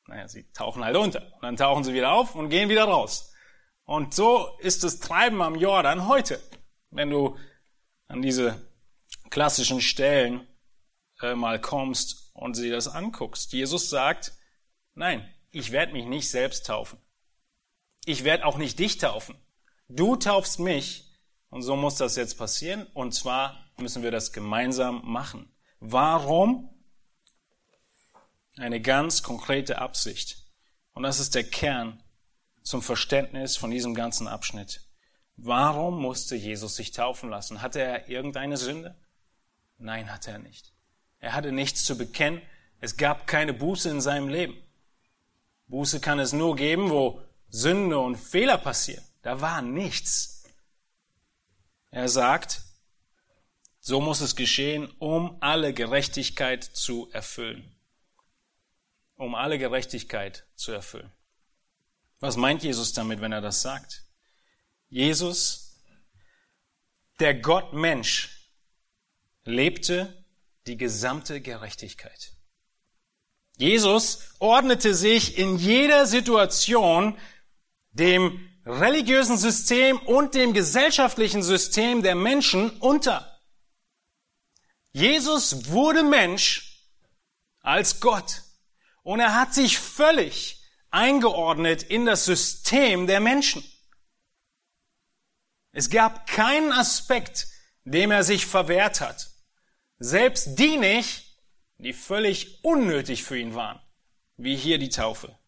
[0.07, 1.21] Naja, sie tauchen halt unter.
[1.33, 3.33] Und dann tauchen sie wieder auf und gehen wieder raus.
[3.83, 6.41] Und so ist das Treiben am Jordan heute.
[6.89, 7.37] Wenn du
[8.07, 8.67] an diese
[9.29, 10.47] klassischen Stellen
[11.21, 13.53] äh, mal kommst und sie das anguckst.
[13.53, 14.33] Jesus sagt,
[14.93, 16.99] nein, ich werde mich nicht selbst taufen.
[18.05, 19.35] Ich werde auch nicht dich taufen.
[19.89, 21.11] Du taufst mich
[21.49, 25.51] und so muss das jetzt passieren und zwar müssen wir das gemeinsam machen.
[25.79, 26.69] Warum?
[28.57, 30.37] Eine ganz konkrete Absicht.
[30.93, 32.01] Und das ist der Kern
[32.63, 34.81] zum Verständnis von diesem ganzen Abschnitt.
[35.35, 37.61] Warum musste Jesus sich taufen lassen?
[37.61, 38.95] Hatte er irgendeine Sünde?
[39.77, 40.73] Nein, hatte er nicht.
[41.19, 42.41] Er hatte nichts zu bekennen.
[42.79, 44.57] Es gab keine Buße in seinem Leben.
[45.67, 49.03] Buße kann es nur geben, wo Sünde und Fehler passieren.
[49.21, 50.43] Da war nichts.
[51.91, 52.61] Er sagt,
[53.79, 57.76] so muss es geschehen, um alle Gerechtigkeit zu erfüllen.
[59.17, 61.11] Um alle Gerechtigkeit zu erfüllen.
[62.19, 64.03] Was meint Jesus damit, wenn er das sagt?
[64.89, 65.83] Jesus,
[67.19, 68.51] der Gott Mensch,
[69.43, 70.25] lebte
[70.65, 72.33] die gesamte Gerechtigkeit.
[73.57, 77.17] Jesus ordnete sich in jeder Situation
[77.91, 83.39] dem religiösen System und dem gesellschaftlichen System der Menschen unter.
[84.91, 86.83] Jesus wurde Mensch
[87.61, 88.43] als Gott
[89.07, 93.63] und er hat sich völlig eingeordnet in das System der Menschen.
[95.71, 97.47] Es gab keinen Aspekt,
[97.85, 99.29] dem er sich verwehrt hat.
[99.97, 101.39] Selbst die nicht,
[101.77, 103.79] die völlig unnötig für ihn waren,
[104.35, 105.39] wie hier die Taufe.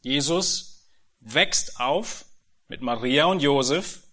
[0.00, 0.88] Jesus
[1.20, 2.24] wächst auf
[2.66, 4.04] mit Maria und Josef.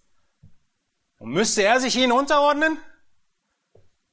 [1.16, 2.76] Und müsste er sich ihnen unterordnen?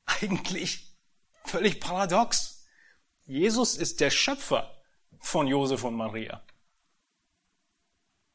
[0.05, 0.97] Eigentlich
[1.43, 2.58] völlig paradox.
[3.29, 4.75] Jesus ist der Schöpfer
[5.19, 6.41] von Josef und Maria.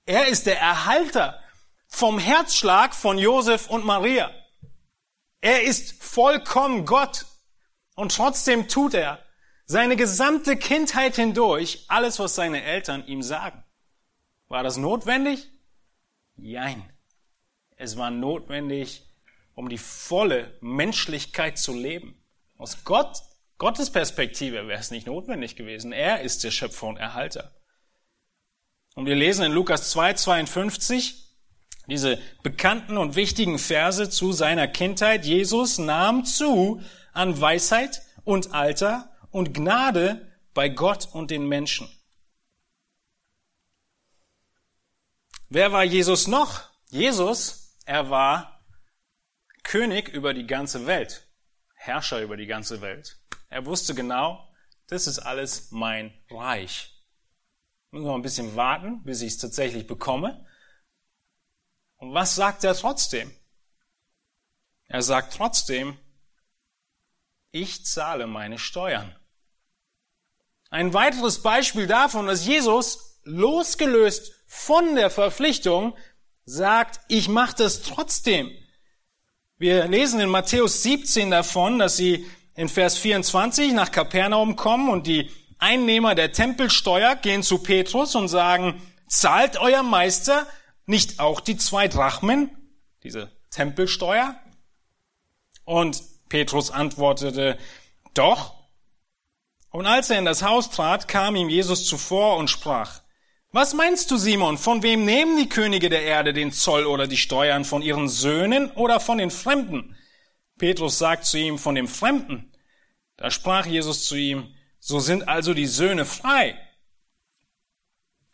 [0.06, 1.42] Er ist der Erhalter
[1.88, 4.32] vom Herzschlag von Josef und Maria.
[5.40, 7.26] Er ist vollkommen Gott.
[7.96, 9.18] Und trotzdem tut er
[9.66, 13.64] seine gesamte Kindheit hindurch alles, was seine Eltern ihm sagen.
[14.46, 15.50] War das notwendig?
[16.36, 16.88] Nein.
[17.76, 19.04] Es war notwendig,
[19.56, 22.22] um die volle Menschlichkeit zu leben.
[22.58, 23.20] Aus Gott,
[23.64, 25.90] Gottes Perspektive wäre es nicht notwendig gewesen.
[25.90, 27.50] Er ist der Schöpfer und Erhalter.
[28.94, 31.34] Und wir lesen in Lukas 2, 52,
[31.86, 35.24] diese bekannten und wichtigen Verse zu seiner Kindheit.
[35.24, 36.82] Jesus nahm zu
[37.14, 41.88] an Weisheit und Alter und Gnade bei Gott und den Menschen.
[45.48, 46.64] Wer war Jesus noch?
[46.90, 48.62] Jesus, er war
[49.62, 51.26] König über die ganze Welt,
[51.72, 53.23] Herrscher über die ganze Welt.
[53.54, 54.52] Er wusste genau,
[54.88, 57.00] das ist alles mein Reich.
[57.86, 60.44] Ich muss noch ein bisschen warten, bis ich es tatsächlich bekomme.
[61.98, 63.32] Und was sagt er trotzdem?
[64.88, 65.96] Er sagt trotzdem,
[67.52, 69.14] ich zahle meine Steuern.
[70.70, 75.96] Ein weiteres Beispiel davon, dass Jesus losgelöst von der Verpflichtung
[76.44, 78.50] sagt, ich mache das trotzdem.
[79.58, 85.06] Wir lesen in Matthäus 17 davon, dass sie in Vers 24 nach Kapernaum kommen und
[85.06, 90.46] die Einnehmer der Tempelsteuer gehen zu Petrus und sagen, zahlt euer Meister
[90.86, 92.50] nicht auch die zwei Drachmen,
[93.02, 93.30] diese
[99.70, 103.00] Und als er in das Haus trat, kam ihm Jesus zuvor und sprach,
[103.50, 107.16] was meinst du, Simon, von wem nehmen die Könige der Erde den Zoll oder die
[107.16, 109.96] Steuern, von ihren Söhnen oder von den Fremden?
[110.58, 112.52] Petrus sagt zu ihm, von dem Fremden.
[113.16, 116.58] Da sprach Jesus zu ihm, so sind also die Söhne frei.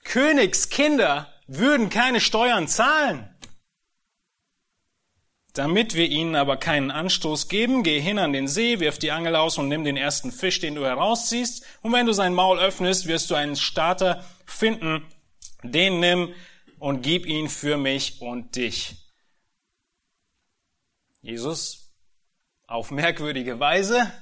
[0.05, 3.27] Königskinder würden keine Steuern zahlen.
[5.53, 9.35] Damit wir ihnen aber keinen Anstoß geben, geh hin an den See, wirf die Angel
[9.35, 11.65] aus und nimm den ersten Fisch, den du herausziehst.
[11.83, 15.05] Und wenn du sein Maul öffnest, wirst du einen Starter finden.
[15.63, 16.35] Den nimm
[16.79, 18.97] und gib ihn für mich und dich.
[21.21, 21.80] Jesus,
[22.71, 24.13] auf merkwürdige Weise,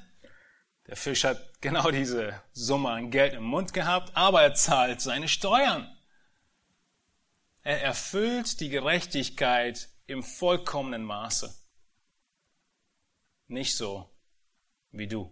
[0.87, 5.29] der Fisch hat genau diese Summe an Geld im Mund gehabt, aber er zahlt seine
[5.29, 5.95] Steuern.
[7.63, 11.55] Er erfüllt die Gerechtigkeit im vollkommenen Maße.
[13.49, 14.09] Nicht so
[14.93, 15.31] wie du.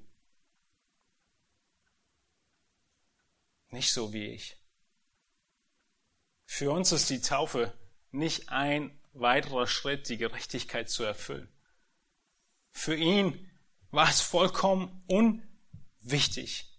[3.71, 4.59] Nicht so wie ich.
[6.45, 7.73] Für uns ist die Taufe
[8.11, 11.51] nicht ein weiterer Schritt, die Gerechtigkeit zu erfüllen.
[12.77, 13.51] Für ihn
[13.91, 16.79] war es vollkommen unwichtig.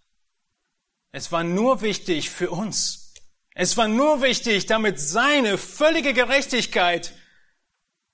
[1.10, 3.14] Es war nur wichtig für uns.
[3.56, 7.12] Es war nur wichtig, damit seine völlige Gerechtigkeit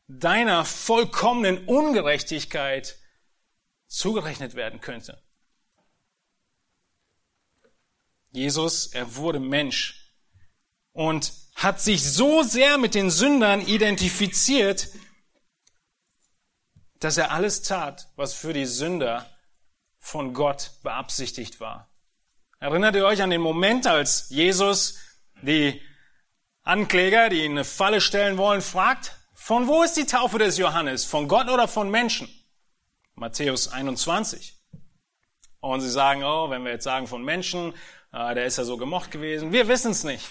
[0.09, 2.99] deiner vollkommenen Ungerechtigkeit
[3.87, 5.23] zugerechnet werden könnte.
[8.31, 10.11] Jesus, er wurde Mensch
[10.93, 14.89] und hat sich so sehr mit den Sündern identifiziert,
[17.01, 19.27] dass er alles tat, was für die Sünder
[19.99, 21.89] von Gott beabsichtigt war.
[22.61, 24.99] Erinnert ihr euch an den Moment, als Jesus
[25.43, 25.81] die
[26.63, 31.05] Ankläger, die ihn eine Falle stellen wollen, fragt, von wo ist die Taufe des Johannes?
[31.05, 32.29] Von Gott oder von Menschen?
[33.15, 34.55] Matthäus 21.
[35.61, 37.75] Und sie sagen, oh, wenn wir jetzt sagen von Menschen,
[38.13, 39.53] äh, der ist ja so gemocht gewesen.
[39.53, 40.31] Wir wissen es nicht.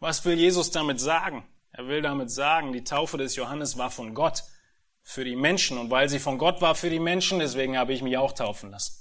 [0.00, 1.46] Was will Jesus damit sagen?
[1.72, 4.42] Er will damit sagen, die Taufe des Johannes war von Gott
[5.10, 5.76] für die Menschen.
[5.76, 8.70] Und weil sie von Gott war für die Menschen, deswegen habe ich mich auch taufen
[8.70, 8.94] lassen.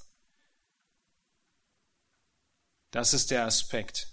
[2.89, 4.07] Das ist der Aspekt.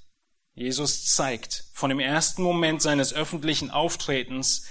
[0.52, 4.66] Jesus zeigt von dem ersten Moment seines öffentlichen Auftretens,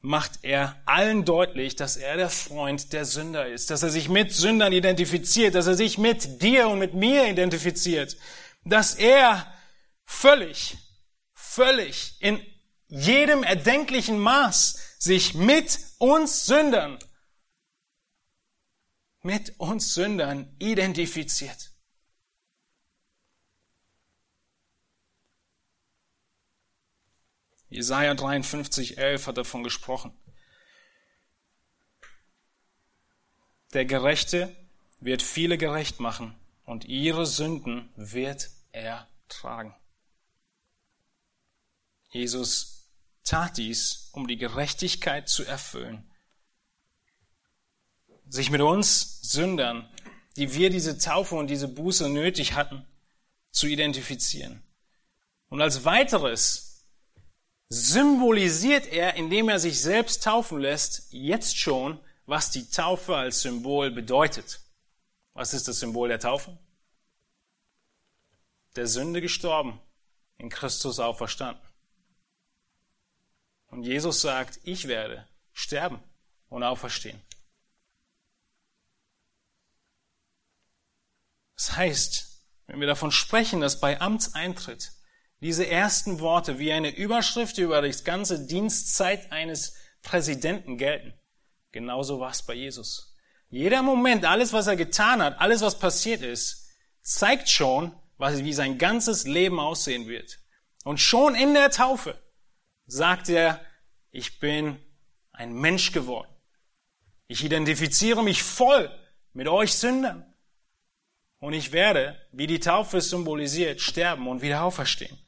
[0.00, 4.32] macht er allen deutlich, dass er der Freund der Sünder ist, dass er sich mit
[4.32, 8.16] Sündern identifiziert, dass er sich mit dir und mit mir identifiziert,
[8.64, 9.46] dass er
[10.04, 10.76] völlig,
[11.32, 12.44] völlig in
[12.88, 16.98] jedem erdenklichen Maß sich mit uns Sündern,
[19.20, 21.70] mit uns Sündern identifiziert.
[27.68, 30.12] Jesaja 53, 11 hat davon gesprochen.
[33.72, 34.56] Der Gerechte
[34.98, 39.72] wird viele gerecht machen und ihre Sünden wird er tragen.
[42.10, 42.81] Jesus
[43.24, 46.10] tat dies, um die Gerechtigkeit zu erfüllen.
[48.28, 49.88] Sich mit uns Sündern,
[50.36, 52.86] die wir diese Taufe und diese Buße nötig hatten,
[53.50, 54.62] zu identifizieren.
[55.48, 56.86] Und als weiteres
[57.68, 63.90] symbolisiert er, indem er sich selbst taufen lässt, jetzt schon, was die Taufe als Symbol
[63.90, 64.60] bedeutet.
[65.34, 66.58] Was ist das Symbol der Taufe?
[68.76, 69.80] Der Sünde gestorben,
[70.38, 71.71] in Christus auferstanden.
[73.72, 75.98] Und Jesus sagt, ich werde sterben
[76.50, 77.18] und auferstehen.
[81.56, 84.92] Das heißt, wenn wir davon sprechen, dass bei Amtseintritt
[85.40, 91.14] diese ersten Worte wie eine Überschrift über die ganze Dienstzeit eines Präsidenten gelten.
[91.72, 93.16] Genauso war es bei Jesus.
[93.48, 96.68] Jeder Moment, alles, was er getan hat, alles, was passiert ist,
[97.00, 100.40] zeigt schon, wie sein ganzes Leben aussehen wird.
[100.84, 102.21] Und schon in der Taufe
[102.92, 103.64] sagt er,
[104.10, 104.78] ich bin
[105.32, 106.28] ein Mensch geworden.
[107.26, 108.90] Ich identifiziere mich voll
[109.32, 110.26] mit euch Sündern.
[111.38, 115.18] Und ich werde, wie die Taufe symbolisiert, sterben und wieder auferstehen.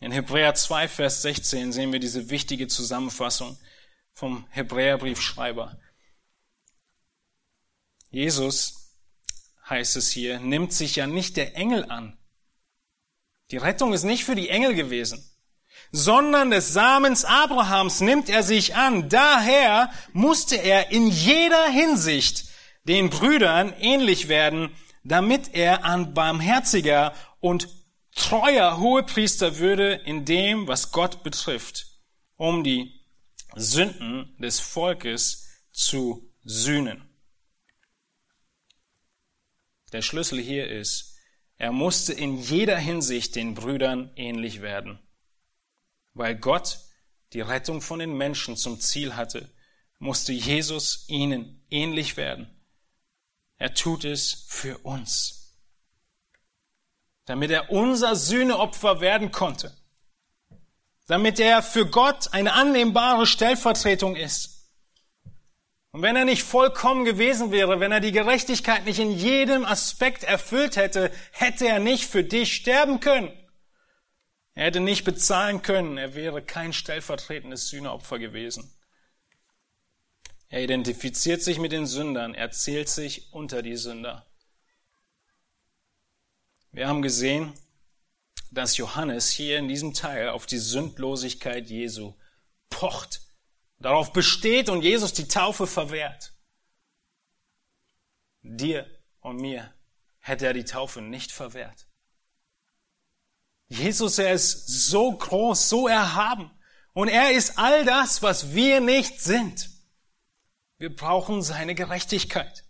[0.00, 3.58] In Hebräer 2, Vers 16 sehen wir diese wichtige Zusammenfassung
[4.12, 5.80] vom Hebräerbriefschreiber.
[8.10, 8.96] Jesus,
[9.68, 12.17] heißt es hier, nimmt sich ja nicht der Engel an.
[13.50, 15.24] Die Rettung ist nicht für die Engel gewesen,
[15.90, 19.08] sondern des Samens Abrahams nimmt er sich an.
[19.08, 22.44] Daher musste er in jeder Hinsicht
[22.84, 24.74] den Brüdern ähnlich werden,
[25.04, 27.68] damit er an barmherziger und
[28.14, 31.86] treuer Hohepriester würde in dem, was Gott betrifft,
[32.36, 33.00] um die
[33.54, 37.08] Sünden des Volkes zu sühnen.
[39.92, 41.17] Der Schlüssel hier ist,
[41.58, 45.00] er musste in jeder Hinsicht den Brüdern ähnlich werden.
[46.14, 46.78] Weil Gott
[47.32, 49.50] die Rettung von den Menschen zum Ziel hatte,
[49.98, 52.48] musste Jesus ihnen ähnlich werden.
[53.56, 55.58] Er tut es für uns,
[57.24, 59.76] damit er unser Sühneopfer werden konnte,
[61.08, 64.57] damit er für Gott eine annehmbare Stellvertretung ist.
[65.90, 70.22] Und wenn er nicht vollkommen gewesen wäre, wenn er die Gerechtigkeit nicht in jedem Aspekt
[70.22, 73.32] erfüllt hätte, hätte er nicht für dich sterben können.
[74.54, 78.74] Er hätte nicht bezahlen können, er wäre kein stellvertretendes Sühneopfer gewesen.
[80.48, 84.26] Er identifiziert sich mit den Sündern, er zählt sich unter die Sünder.
[86.72, 87.52] Wir haben gesehen,
[88.50, 92.14] dass Johannes hier in diesem Teil auf die Sündlosigkeit Jesu
[92.70, 93.27] pocht,
[93.78, 96.32] darauf besteht und Jesus die Taufe verwehrt.
[98.42, 98.86] Dir
[99.20, 99.72] und mir
[100.20, 101.86] hätte er die Taufe nicht verwehrt.
[103.68, 106.50] Jesus, er ist so groß, so erhaben.
[106.94, 109.70] Und er ist all das, was wir nicht sind.
[110.78, 112.64] Wir brauchen seine Gerechtigkeit.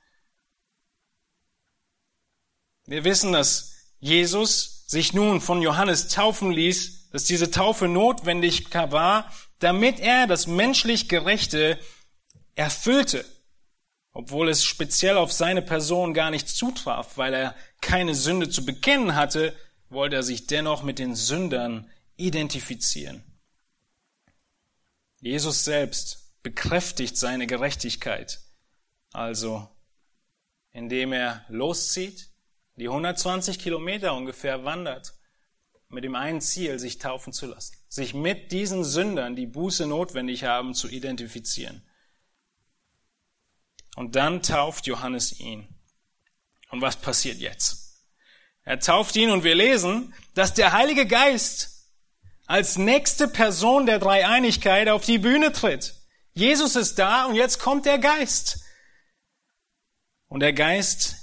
[2.87, 9.31] Wir wissen, dass Jesus sich nun von Johannes taufen ließ, dass diese Taufe notwendig war,
[9.59, 11.79] damit er das menschlich Gerechte
[12.55, 13.25] erfüllte,
[14.13, 19.15] obwohl es speziell auf seine Person gar nicht zutraf, weil er keine Sünde zu bekennen
[19.15, 19.55] hatte,
[19.91, 23.25] wollte er sich dennoch mit den Sündern identifizieren.
[25.21, 28.41] Jesus selbst bekräftigt seine Gerechtigkeit,
[29.13, 29.69] also
[30.73, 32.29] indem er loszieht,
[32.77, 35.15] die 120 Kilometer ungefähr wandert,
[35.89, 40.45] mit dem einen Ziel, sich taufen zu lassen, sich mit diesen Sündern, die Buße notwendig
[40.45, 41.82] haben, zu identifizieren.
[43.97, 45.66] Und dann tauft Johannes ihn.
[46.70, 48.05] Und was passiert jetzt?
[48.62, 51.91] Er tauft ihn und wir lesen, dass der Heilige Geist
[52.47, 55.95] als nächste Person der Dreieinigkeit auf die Bühne tritt.
[56.32, 58.61] Jesus ist da und jetzt kommt der Geist.
[60.28, 61.16] Und der Geist,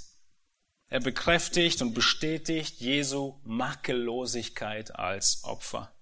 [0.88, 5.92] er bekräftigt und bestätigt Jesu Makellosigkeit als Opfer.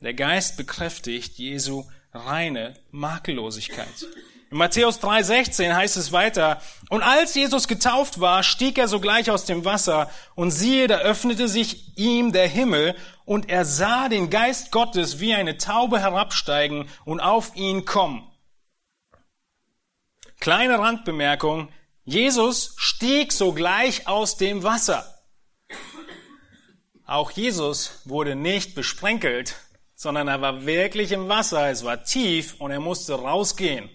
[0.00, 4.06] Der Geist bekräftigt Jesu reine Makellosigkeit.
[4.50, 9.44] In Matthäus 3,16 heißt es weiter, und als Jesus getauft war, stieg er sogleich aus
[9.44, 12.94] dem Wasser, und siehe, da öffnete sich ihm der Himmel,
[13.26, 18.26] und er sah den Geist Gottes wie eine Taube herabsteigen und auf ihn kommen.
[20.40, 21.68] Kleine Randbemerkung,
[22.10, 25.14] Jesus stieg sogleich aus dem Wasser.
[27.04, 29.56] Auch Jesus wurde nicht besprenkelt,
[29.94, 33.90] sondern er war wirklich im Wasser, es war tief und er musste rausgehen.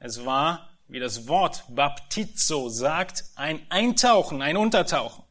[0.00, 5.22] Es war, wie das Wort Baptizo sagt, ein Eintauchen, ein Untertauchen.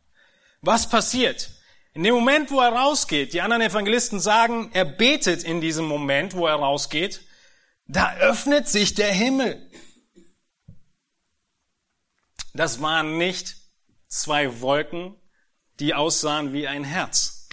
[0.61, 1.49] Was passiert?
[1.93, 6.34] In dem Moment, wo er rausgeht, die anderen Evangelisten sagen, er betet in diesem Moment,
[6.34, 7.24] wo er rausgeht,
[7.88, 9.70] da öffnet sich der Himmel.
[12.58, 13.55] Das waren nicht
[14.08, 15.16] zwei Wolken,
[15.80, 17.49] die aussahen wie ein Herz.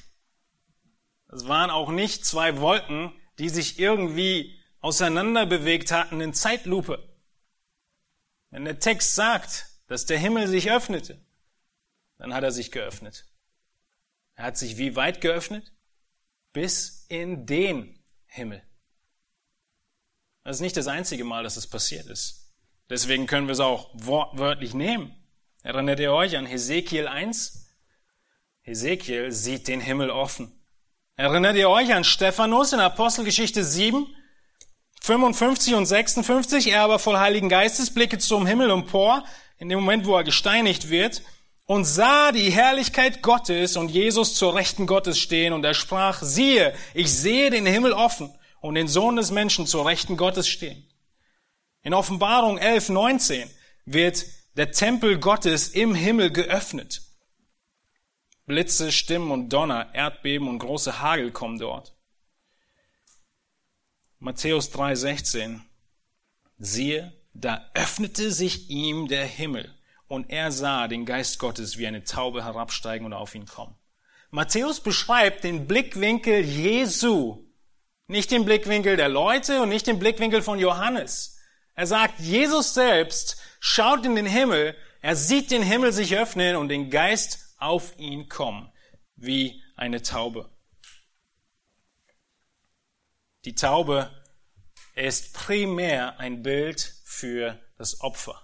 [1.29, 7.07] Das waren auch nicht zwei Wolken, die sich irgendwie auseinanderbewegt hatten in Zeitlupe.
[8.49, 11.23] Wenn der Text sagt, dass der Himmel sich öffnete,
[12.17, 13.27] dann hat er sich geöffnet.
[14.37, 15.75] Er hat sich wie weit geöffnet?
[16.55, 18.63] Bis in den Himmel.
[20.45, 22.44] Das ist nicht das einzige Mal, dass es passiert ist.
[22.91, 25.15] Deswegen können wir es auch wortwörtlich nehmen.
[25.63, 27.67] Erinnert ihr euch an Hesekiel 1?
[28.61, 30.53] Hesekiel sieht den Himmel offen.
[31.17, 34.07] Erinnert ihr euch an Stephanus in Apostelgeschichte 7?
[35.01, 39.25] 55 und 56, er aber voll Heiligen Geistes blicke zum Himmel empor,
[39.59, 41.23] in dem Moment, wo er gesteinigt wird,
[41.67, 46.75] und sah die Herrlichkeit Gottes und Jesus zur Rechten Gottes stehen, und er sprach, siehe,
[46.95, 50.89] ich sehe den Himmel offen und den Sohn des Menschen zur Rechten Gottes stehen.
[51.85, 53.51] In Offenbarung 11, 19
[53.85, 54.25] wird
[54.57, 57.03] der Tempel Gottes im Himmel geöffnet.
[58.47, 61.95] Blitze, Stimmen und Donner, Erdbeben und große Hagel kommen dort.
[64.19, 65.61] Matthäus 3:16.
[66.57, 69.71] Siehe, da öffnete sich ihm der Himmel
[70.09, 73.77] und er sah den Geist Gottes wie eine Taube herabsteigen und auf ihn kommen.
[74.31, 77.45] Matthäus beschreibt den Blickwinkel Jesu,
[78.07, 81.34] nicht den Blickwinkel der Leute und nicht den Blickwinkel von Johannes.
[81.75, 86.69] Er sagt, Jesus selbst schaut in den Himmel, er sieht den Himmel sich öffnen und
[86.69, 88.73] den Geist auf ihn kommen,
[89.17, 90.51] wie eine Taube.
[93.45, 94.11] Die Taube
[94.95, 98.41] ist primär ein Bild für das Opfer,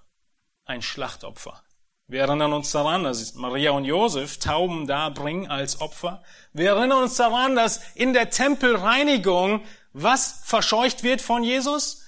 [0.65, 1.63] ein Schlachtopfer.
[2.09, 6.25] Wir erinnern uns daran, dass Maria und Josef Tauben da bringen als Opfer.
[6.53, 12.03] Wir erinnern uns daran, dass in der Tempelreinigung was verscheucht wird von Jesus?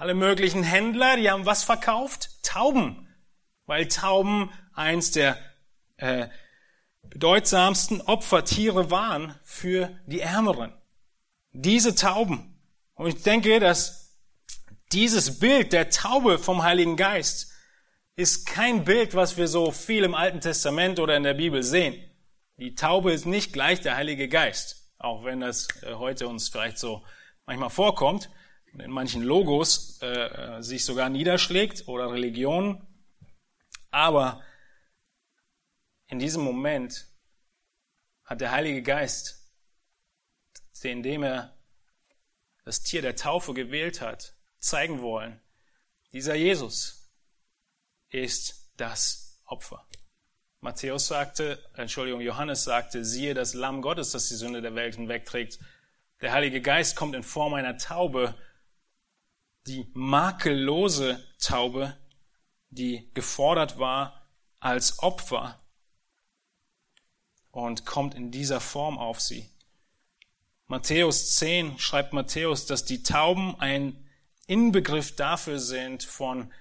[0.00, 2.30] Alle möglichen Händler, die haben was verkauft?
[2.42, 3.06] Tauben.
[3.66, 5.36] Weil Tauben eins der
[5.98, 6.28] äh,
[7.02, 10.72] bedeutsamsten Opfertiere waren für die Ärmeren.
[11.52, 12.58] Diese Tauben.
[12.94, 14.16] Und ich denke, dass
[14.90, 17.52] dieses Bild der Taube vom Heiligen Geist
[18.16, 22.02] ist kein Bild, was wir so viel im Alten Testament oder in der Bibel sehen.
[22.56, 26.78] Die Taube ist nicht gleich der Heilige Geist, auch wenn das äh, heute uns vielleicht
[26.78, 27.04] so
[27.44, 28.30] manchmal vorkommt
[28.72, 32.86] und in manchen Logos äh, äh, sich sogar niederschlägt oder Religionen.
[33.90, 34.42] Aber
[36.06, 37.06] in diesem Moment
[38.24, 39.36] hat der Heilige Geist,
[40.82, 41.56] indem er
[42.64, 45.40] das Tier der Taufe gewählt hat, zeigen wollen,
[46.12, 47.10] dieser Jesus
[48.08, 49.86] ist das Opfer.
[50.60, 55.58] Matthäus sagte, Entschuldigung, Johannes sagte, siehe das Lamm Gottes, das die Sünde der Welt hinwegträgt.
[56.20, 58.34] Der Heilige Geist kommt in Form einer Taube,
[59.66, 61.96] die makellose Taube,
[62.70, 64.26] die gefordert war
[64.58, 65.60] als Opfer
[67.50, 69.50] und kommt in dieser Form auf sie.
[70.66, 74.08] Matthäus 10 schreibt Matthäus, dass die Tauben ein
[74.46, 76.52] Inbegriff dafür sind von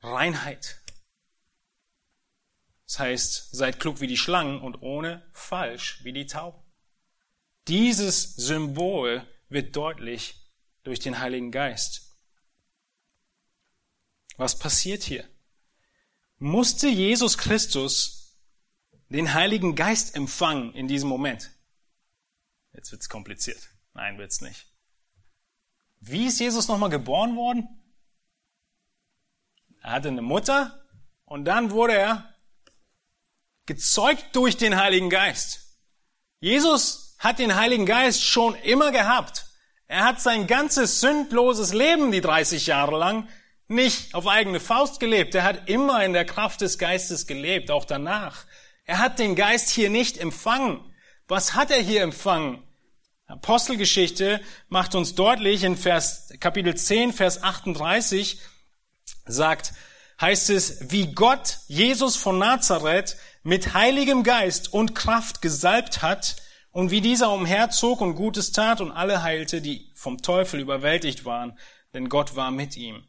[0.00, 0.80] Reinheit.
[2.86, 6.58] Das heißt, seid klug wie die Schlangen und ohne falsch wie die Tauben.
[7.68, 10.47] Dieses Symbol wird deutlich
[10.88, 12.16] durch den Heiligen Geist.
[14.38, 15.28] Was passiert hier?
[16.38, 18.38] Musste Jesus Christus
[19.10, 21.50] den Heiligen Geist empfangen in diesem Moment.
[22.72, 23.68] Jetzt wird's kompliziert.
[23.92, 24.66] Nein, wird's nicht.
[26.00, 27.68] Wie ist Jesus nochmal geboren worden?
[29.82, 30.88] Er hatte eine Mutter
[31.26, 32.34] und dann wurde er
[33.66, 35.76] gezeugt durch den Heiligen Geist.
[36.40, 39.47] Jesus hat den Heiligen Geist schon immer gehabt.
[39.88, 43.26] Er hat sein ganzes sündloses Leben, die 30 Jahre lang,
[43.68, 45.34] nicht auf eigene Faust gelebt.
[45.34, 48.44] Er hat immer in der Kraft des Geistes gelebt, auch danach.
[48.84, 50.84] Er hat den Geist hier nicht empfangen.
[51.26, 52.62] Was hat er hier empfangen?
[53.26, 58.40] Apostelgeschichte macht uns deutlich in Vers, Kapitel 10, Vers 38
[59.26, 59.72] sagt,
[60.20, 66.36] heißt es, wie Gott Jesus von Nazareth mit heiligem Geist und Kraft gesalbt hat
[66.70, 71.58] und wie dieser umherzog und Gutes tat und alle heilte, die vom Teufel überwältigt waren,
[71.94, 73.04] denn Gott war mit ihm.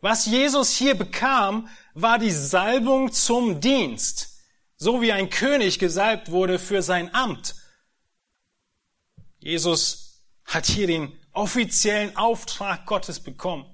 [0.00, 4.40] Was Jesus hier bekam, war die Salbung zum Dienst.
[4.76, 7.54] So wie ein König gesalbt wurde für sein Amt.
[9.38, 13.64] Jesus hat hier den offiziellen Auftrag Gottes bekommen,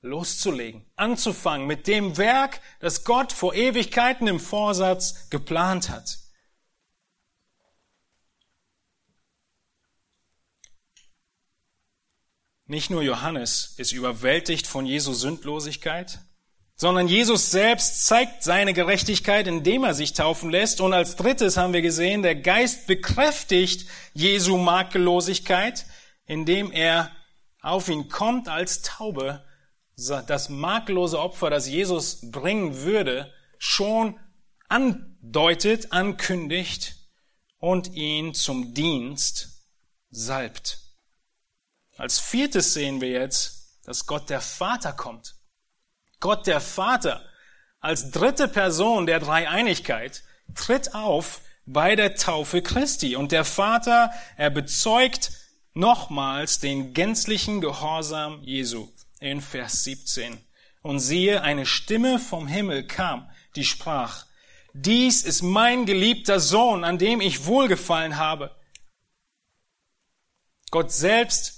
[0.00, 6.18] loszulegen, anzufangen mit dem Werk, das Gott vor Ewigkeiten im Vorsatz geplant hat.
[12.70, 16.18] Nicht nur Johannes ist überwältigt von Jesu Sündlosigkeit,
[16.76, 20.82] sondern Jesus selbst zeigt seine Gerechtigkeit, indem er sich taufen lässt.
[20.82, 25.86] Und als drittes haben wir gesehen, der Geist bekräftigt Jesu Makellosigkeit,
[26.26, 27.10] indem er
[27.62, 29.42] auf ihn kommt als Taube,
[29.96, 34.20] das makellose Opfer, das Jesus bringen würde, schon
[34.68, 36.96] andeutet, ankündigt
[37.56, 39.64] und ihn zum Dienst
[40.10, 40.87] salbt.
[41.98, 45.34] Als viertes sehen wir jetzt, dass Gott der Vater kommt.
[46.20, 47.24] Gott der Vater
[47.80, 50.22] als dritte Person der Dreieinigkeit
[50.54, 53.16] tritt auf bei der Taufe Christi.
[53.16, 55.32] Und der Vater, er bezeugt
[55.74, 58.88] nochmals den gänzlichen Gehorsam Jesu
[59.18, 60.38] in Vers 17.
[60.82, 64.26] Und siehe, eine Stimme vom Himmel kam, die sprach,
[64.72, 68.54] dies ist mein geliebter Sohn, an dem ich wohlgefallen habe.
[70.70, 71.57] Gott selbst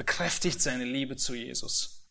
[0.00, 2.06] bekräftigt seine Liebe zu Jesus.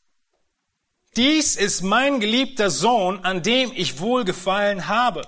[1.15, 5.23] Dies ist mein geliebter Sohn, an dem ich wohlgefallen habe.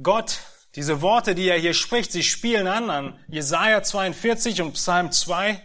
[0.00, 0.38] Gott,
[0.76, 5.60] diese Worte, die er hier spricht, sie spielen an an Jesaja 42 und Psalm 2.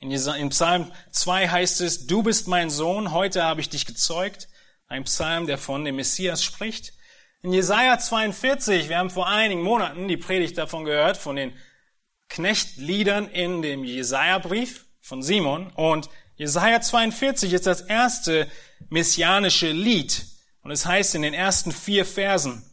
[0.00, 4.46] In, Psalm 2 heißt es, du bist mein Sohn, heute habe ich dich gezeugt.
[4.88, 6.92] Ein Psalm, der von dem Messias spricht.
[7.40, 11.56] In Jesaja 42, wir haben vor einigen Monaten die Predigt davon gehört, von den
[12.28, 15.72] Knechtliedern in dem Jesaja-Brief von Simon.
[15.74, 18.50] Und Jesaja 42 ist das erste
[18.90, 20.26] messianische Lied
[20.66, 22.68] und es heißt in den ersten vier Versen,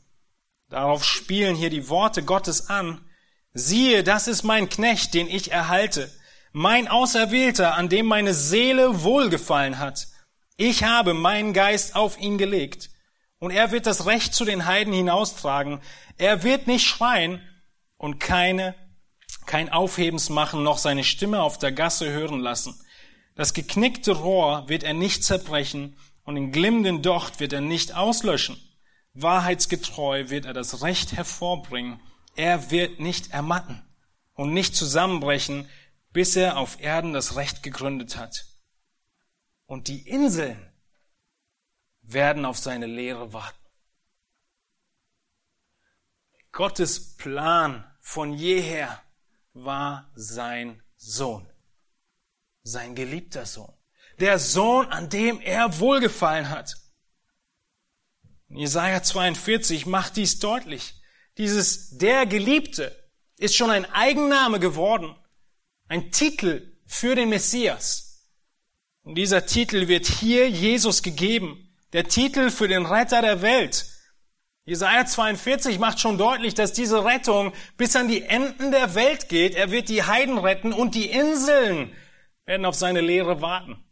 [0.68, 3.08] darauf spielen hier die Worte Gottes an,
[3.54, 6.12] siehe, das ist mein Knecht, den ich erhalte,
[6.51, 10.08] mein Auserwählter, an dem meine Seele wohlgefallen hat.
[10.58, 12.89] Ich habe meinen Geist auf ihn gelegt
[13.38, 15.80] und er wird das Recht zu den Heiden hinaustragen.
[16.18, 17.41] Er wird nicht schreien
[17.97, 18.76] und keine,
[19.46, 22.80] kein Aufhebens machen, noch seine Stimme auf der Gasse hören lassen.
[23.36, 28.58] Das geknickte Rohr wird er nicht zerbrechen und den glimmenden Docht wird er nicht auslöschen.
[29.14, 32.00] Wahrheitsgetreu wird er das Recht hervorbringen.
[32.36, 33.84] Er wird nicht ermatten
[34.34, 35.70] und nicht zusammenbrechen,
[36.12, 38.46] bis er auf Erden das Recht gegründet hat.
[39.66, 40.72] Und die Inseln
[42.02, 43.58] werden auf seine Lehre warten.
[46.52, 49.02] Gottes Plan von jeher
[49.54, 51.47] war sein Sohn,
[52.64, 53.74] sein geliebter Sohn,
[54.20, 56.76] der Sohn, an dem er wohlgefallen hat.
[58.49, 60.95] Jesaja 42 macht dies deutlich.
[61.38, 62.95] Dieses der Geliebte
[63.38, 65.16] ist schon ein Eigenname geworden,
[65.88, 68.30] ein Titel für den Messias.
[69.01, 73.86] Und dieser Titel wird hier Jesus gegeben, der Titel für den Retter der Welt.
[74.66, 79.55] Jesaja 42 macht schon deutlich, dass diese Rettung bis an die Enden der Welt geht.
[79.55, 81.93] Er wird die Heiden retten und die Inseln
[82.45, 83.84] werden auf seine Lehre warten.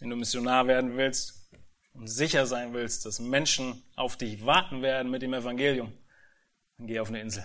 [0.00, 1.50] Wenn du Missionar werden willst
[1.92, 5.92] und sicher sein willst, dass Menschen auf dich warten werden mit dem Evangelium,
[6.78, 7.44] dann geh auf eine Insel.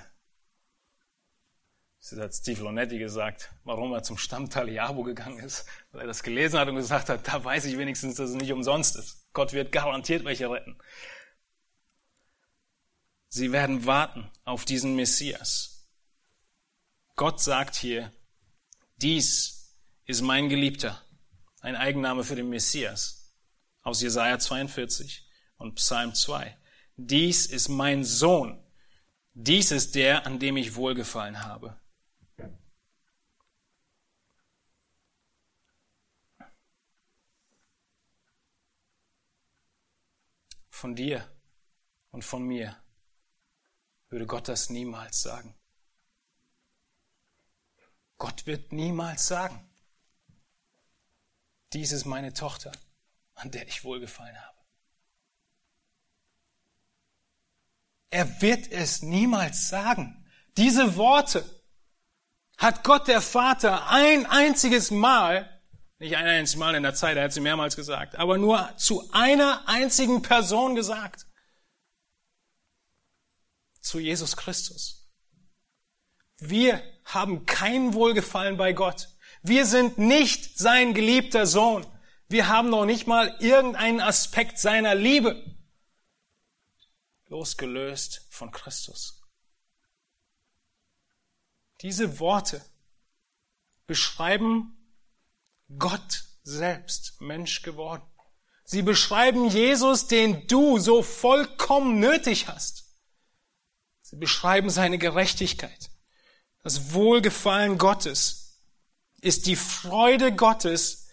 [1.99, 6.21] Das hat Steve Lonetti gesagt, warum er zum Stammteil Jabo gegangen ist, weil er das
[6.21, 9.22] gelesen hat und gesagt hat, da weiß ich wenigstens, dass es nicht umsonst ist.
[9.33, 10.77] Gott wird garantiert welche retten.
[13.27, 15.89] Sie werden warten auf diesen Messias.
[17.15, 18.11] Gott sagt hier,
[18.97, 19.75] dies
[20.05, 21.01] ist mein Geliebter,
[21.61, 23.33] ein Eigenname für den Messias
[23.81, 25.27] aus Jesaja 42
[25.57, 26.57] und Psalm 2.
[26.95, 28.63] Dies ist mein Sohn.
[29.33, 31.79] Dies ist der, an dem ich wohlgefallen habe.
[40.83, 41.25] Von dir
[42.11, 42.75] und von mir
[44.09, 45.55] würde Gott das niemals sagen.
[48.17, 49.65] Gott wird niemals sagen,
[51.71, 52.73] dies ist meine Tochter,
[53.35, 54.57] an der ich wohlgefallen habe.
[58.09, 60.29] Er wird es niemals sagen.
[60.57, 61.45] Diese Worte
[62.57, 65.52] hat Gott der Vater ein einziges Mal,
[65.99, 69.09] nicht ein einziges Mal in der Zeit, er hat sie mehrmals gesagt, aber nur zu
[69.11, 71.25] einer einzigen Person gesagt.
[73.79, 75.09] Zu Jesus Christus.
[76.37, 79.09] Wir haben kein Wohlgefallen bei Gott.
[79.41, 81.85] Wir sind nicht sein geliebter Sohn.
[82.27, 85.53] Wir haben noch nicht mal irgendeinen Aspekt seiner Liebe.
[87.27, 89.21] Losgelöst von Christus.
[91.81, 92.63] Diese Worte
[93.85, 94.82] beschreiben
[95.77, 98.03] Gott selbst, Mensch geworden.
[98.65, 102.85] Sie beschreiben Jesus, den du so vollkommen nötig hast.
[104.01, 105.89] Sie beschreiben seine Gerechtigkeit,
[106.61, 108.61] das Wohlgefallen Gottes,
[109.21, 111.07] ist die Freude Gottes,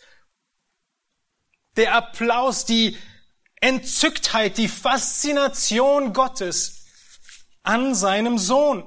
[1.77, 2.99] der Applaus, die
[3.57, 6.85] Entzücktheit, die Faszination Gottes
[7.63, 8.85] an seinem Sohn.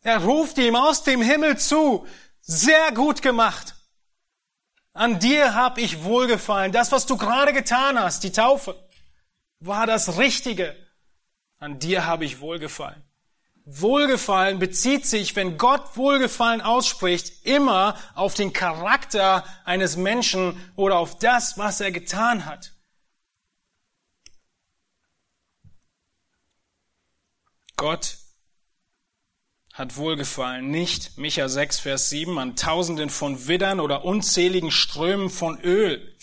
[0.00, 2.06] Er ruft ihm aus dem Himmel zu,
[2.42, 3.74] sehr gut gemacht.
[4.92, 6.72] An dir hab ich wohlgefallen.
[6.72, 8.76] Das, was du gerade getan hast, die Taufe,
[9.60, 10.76] war das Richtige.
[11.58, 13.02] An dir habe ich wohlgefallen.
[13.64, 21.18] Wohlgefallen bezieht sich, wenn Gott Wohlgefallen ausspricht, immer auf den Charakter eines Menschen oder auf
[21.18, 22.72] das, was er getan hat.
[27.76, 28.18] Gott
[29.72, 35.60] hat Wohlgefallen nicht, Micha 6, Vers 7, an Tausenden von Widdern oder unzähligen Strömen von
[35.60, 36.14] Öl.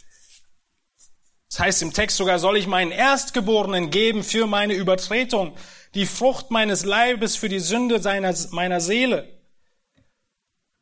[1.49, 5.57] Das heißt im Text sogar, soll ich meinen Erstgeborenen geben für meine Übertretung
[5.95, 9.39] die Frucht meines Leibes für die Sünde seiner, meiner Seele.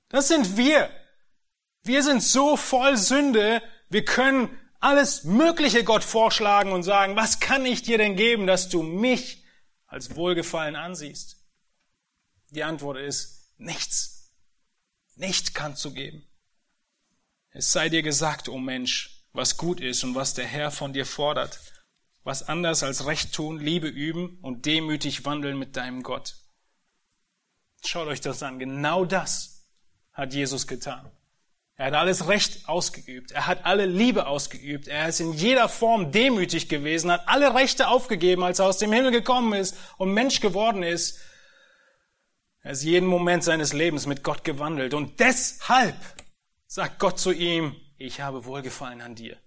[0.10, 0.90] Das sind wir.
[1.84, 4.50] Wir sind so voll Sünde, wir können
[4.82, 9.46] alles Mögliche Gott vorschlagen und sagen, was kann ich dir denn geben, dass du mich
[9.88, 11.37] als Wohlgefallen ansiehst?
[12.50, 14.32] Die Antwort ist nichts.
[15.16, 16.26] Nichts kannst du geben.
[17.52, 20.94] Es sei dir gesagt, o oh Mensch, was gut ist und was der Herr von
[20.94, 21.60] dir fordert
[22.28, 26.36] was anders als Recht tun, Liebe üben und demütig wandeln mit deinem Gott.
[27.86, 28.60] Schaut euch das an.
[28.60, 29.66] Genau das
[30.12, 31.10] hat Jesus getan.
[31.78, 33.32] Er hat alles Recht ausgeübt.
[33.32, 34.90] Er hat alle Liebe ausgeübt.
[34.90, 38.92] Er ist in jeder Form demütig gewesen, hat alle Rechte aufgegeben, als er aus dem
[38.92, 41.20] Himmel gekommen ist und Mensch geworden ist.
[42.68, 44.94] Er ist jeden Moment seines Lebens mit Gott gewandelt.
[44.94, 45.96] Und deshalb
[46.66, 49.38] sagt Gott zu ihm, ich habe Wohlgefallen an dir.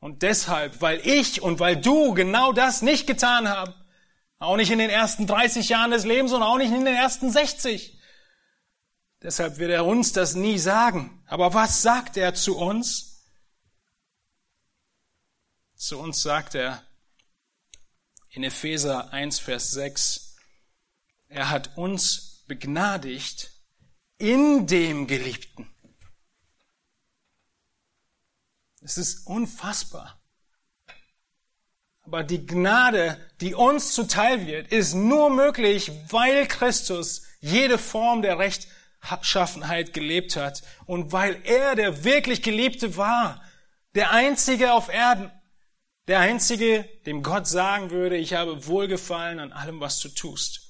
[0.00, 3.72] Und deshalb, weil ich und weil du genau das nicht getan haben,
[4.40, 7.30] auch nicht in den ersten 30 Jahren des Lebens und auch nicht in den ersten
[7.30, 8.00] 60.
[9.22, 11.22] Deshalb wird er uns das nie sagen.
[11.28, 13.28] Aber was sagt er zu uns?
[15.76, 16.82] Zu uns sagt er
[18.30, 20.23] in Epheser 1, Vers 6,
[21.34, 23.50] er hat uns begnadigt
[24.18, 25.68] in dem Geliebten.
[28.80, 30.20] Es ist unfassbar.
[32.02, 38.38] Aber die Gnade, die uns zuteil wird, ist nur möglich, weil Christus jede Form der
[38.38, 43.42] Rechtschaffenheit gelebt hat und weil er der wirklich Geliebte war,
[43.94, 45.32] der Einzige auf Erden,
[46.06, 50.63] der Einzige, dem Gott sagen würde, ich habe Wohlgefallen an allem, was du tust.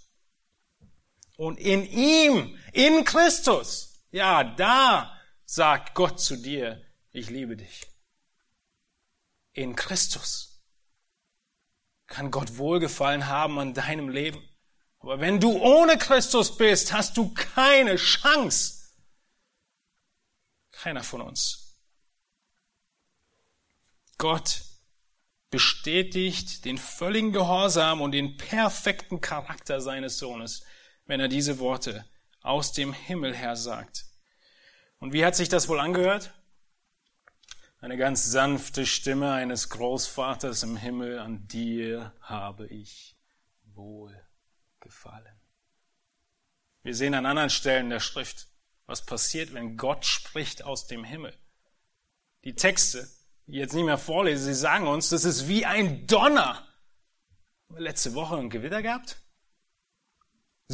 [1.36, 6.80] Und in ihm, in Christus, ja, da sagt Gott zu dir,
[7.10, 7.82] ich liebe dich
[9.54, 10.50] in Christus
[12.06, 14.46] kann Gott Wohlgefallen haben an deinem Leben.
[14.98, 18.92] Aber wenn du ohne Christus bist, hast du keine Chance.
[20.70, 21.78] Keiner von uns.
[24.18, 24.62] Gott
[25.50, 30.62] bestätigt den völligen Gehorsam und den perfekten Charakter seines Sohnes,
[31.06, 32.04] wenn er diese Worte
[32.40, 34.04] aus dem Himmel her sagt.
[34.98, 36.32] Und wie hat sich das wohl angehört?
[37.84, 43.14] eine ganz sanfte Stimme eines Großvaters im Himmel, an dir habe ich
[43.74, 44.18] wohl
[44.80, 45.38] gefallen.
[46.82, 48.46] Wir sehen an anderen Stellen der Schrift,
[48.86, 51.36] was passiert, wenn Gott spricht aus dem Himmel.
[52.44, 53.06] Die Texte,
[53.46, 56.66] die ich jetzt nicht mehr vorlese, sie sagen uns, das ist wie ein Donner.
[57.68, 59.20] Letzte Woche ein Gewitter gehabt?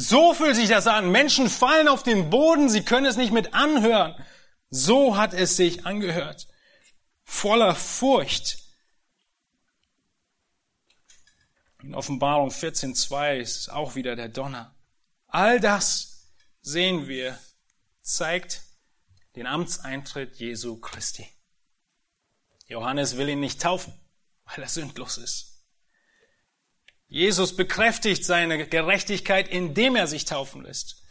[0.01, 1.11] So fühlt sich das an.
[1.11, 4.15] Menschen fallen auf den Boden, sie können es nicht mit anhören.
[4.69, 6.47] So hat es sich angehört
[7.31, 8.59] voller Furcht.
[11.81, 14.75] In Offenbarung 14.2 ist auch wieder der Donner.
[15.27, 16.29] All das
[16.61, 17.39] sehen wir,
[18.01, 18.63] zeigt
[19.35, 21.27] den Amtseintritt Jesu Christi.
[22.67, 23.93] Johannes will ihn nicht taufen,
[24.45, 25.50] weil er sündlos ist.
[27.11, 31.03] Jesus bekräftigt seine Gerechtigkeit, indem er sich taufen lässt.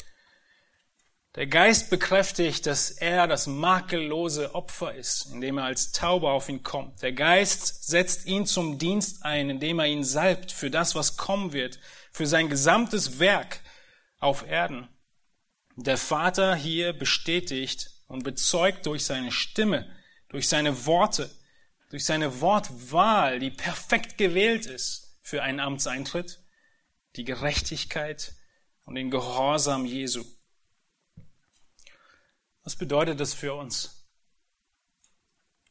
[1.34, 6.62] Der Geist bekräftigt, dass er das makellose Opfer ist, indem er als Taube auf ihn
[6.62, 7.03] kommt.
[7.03, 11.53] Der Geist setzt ihn zum Dienst ein, indem er ihn salbt für das, was kommen
[11.53, 11.78] wird,
[12.11, 13.61] für sein gesamtes Werk
[14.20, 14.88] auf Erden.
[15.76, 19.86] Der Vater hier bestätigt und bezeugt durch seine Stimme,
[20.30, 21.30] durch seine Worte,
[21.90, 24.99] durch seine Wortwahl, die perfekt gewählt ist
[25.31, 26.43] für einen Amtseintritt,
[27.14, 28.35] die Gerechtigkeit
[28.85, 30.24] und den Gehorsam Jesu.
[32.64, 34.09] Was bedeutet das für uns?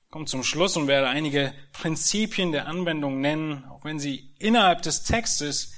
[0.05, 4.81] Ich komme zum Schluss und werde einige Prinzipien der Anwendung nennen, auch wenn sie innerhalb
[4.81, 5.73] des Textes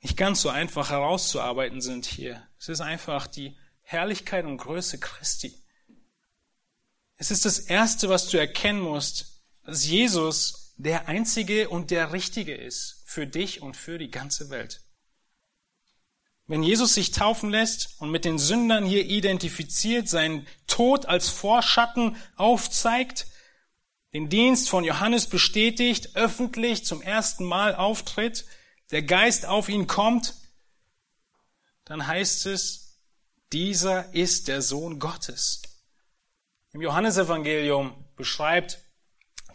[0.00, 2.48] nicht ganz so einfach herauszuarbeiten sind hier.
[2.60, 5.60] Es ist einfach die Herrlichkeit und Größe Christi.
[7.16, 12.54] Es ist das Erste, was du erkennen musst, dass Jesus der Einzige und der Richtige
[12.54, 14.82] ist für dich und für die ganze Welt.
[16.46, 22.16] Wenn Jesus sich taufen lässt und mit den Sündern hier identifiziert, seinen Tod als Vorschatten
[22.36, 23.26] aufzeigt,
[24.12, 28.44] den Dienst von Johannes bestätigt, öffentlich zum ersten Mal auftritt,
[28.90, 30.34] der Geist auf ihn kommt,
[31.84, 32.98] dann heißt es,
[33.52, 35.62] dieser ist der Sohn Gottes.
[36.72, 38.80] Im Johannesevangelium beschreibt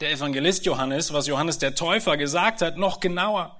[0.02, 3.60] der Evangelist Johannes, was Johannes der Täufer gesagt hat, noch genauer.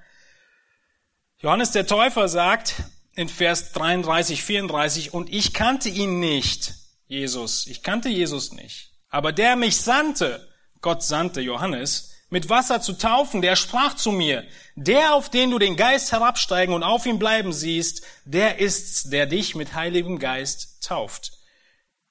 [1.40, 2.76] Johannes der Täufer sagt,
[3.16, 6.74] in Vers 33, 34, und ich kannte ihn nicht,
[7.08, 8.92] Jesus, ich kannte Jesus nicht.
[9.10, 10.48] Aber der mich sandte,
[10.82, 14.44] Gott sandte Johannes, mit Wasser zu taufen, der sprach zu mir,
[14.76, 19.26] der, auf den du den Geist herabsteigen und auf ihm bleiben siehst, der ist's, der
[19.26, 21.37] dich mit heiligem Geist tauft.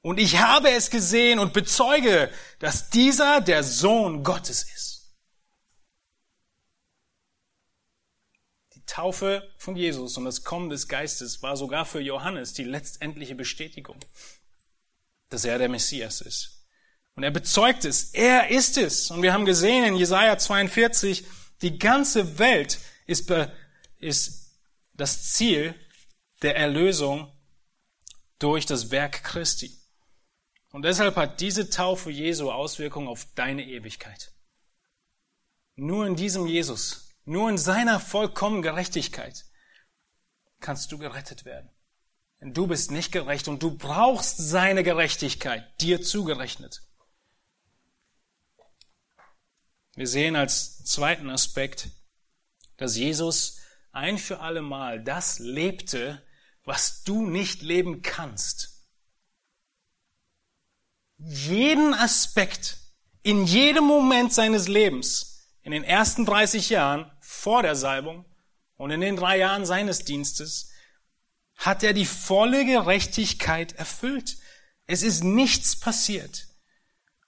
[0.06, 2.30] Und ich habe es gesehen und bezeuge,
[2.60, 5.16] dass dieser der Sohn Gottes ist.
[8.86, 13.98] Taufe von Jesus und das Kommen des Geistes war sogar für Johannes die letztendliche Bestätigung,
[15.28, 16.68] dass er der Messias ist.
[17.16, 19.10] Und er bezeugt es, er ist es.
[19.10, 21.24] Und wir haben gesehen in Jesaja 42,
[21.62, 23.28] die ganze Welt ist,
[23.98, 24.52] ist
[24.94, 25.74] das Ziel
[26.42, 27.32] der Erlösung
[28.38, 29.75] durch das Werk Christi.
[30.76, 34.34] Und deshalb hat diese Taufe Jesu Auswirkungen auf deine Ewigkeit.
[35.74, 39.46] Nur in diesem Jesus nur in seiner vollkommenen Gerechtigkeit
[40.60, 41.70] kannst du gerettet werden.
[42.42, 46.82] Denn du bist nicht gerecht und du brauchst seine Gerechtigkeit, dir zugerechnet.
[49.94, 51.88] Wir sehen als zweiten Aspekt,
[52.76, 53.60] dass Jesus
[53.92, 56.22] ein für alle Mal das lebte,
[56.64, 58.75] was du nicht leben kannst.
[61.18, 62.78] Jeden Aspekt,
[63.22, 68.24] in jedem Moment seines Lebens, in den ersten 30 Jahren vor der Salbung
[68.76, 70.70] und in den drei Jahren seines Dienstes,
[71.56, 74.36] hat er die volle Gerechtigkeit erfüllt.
[74.86, 76.46] Es ist nichts passiert.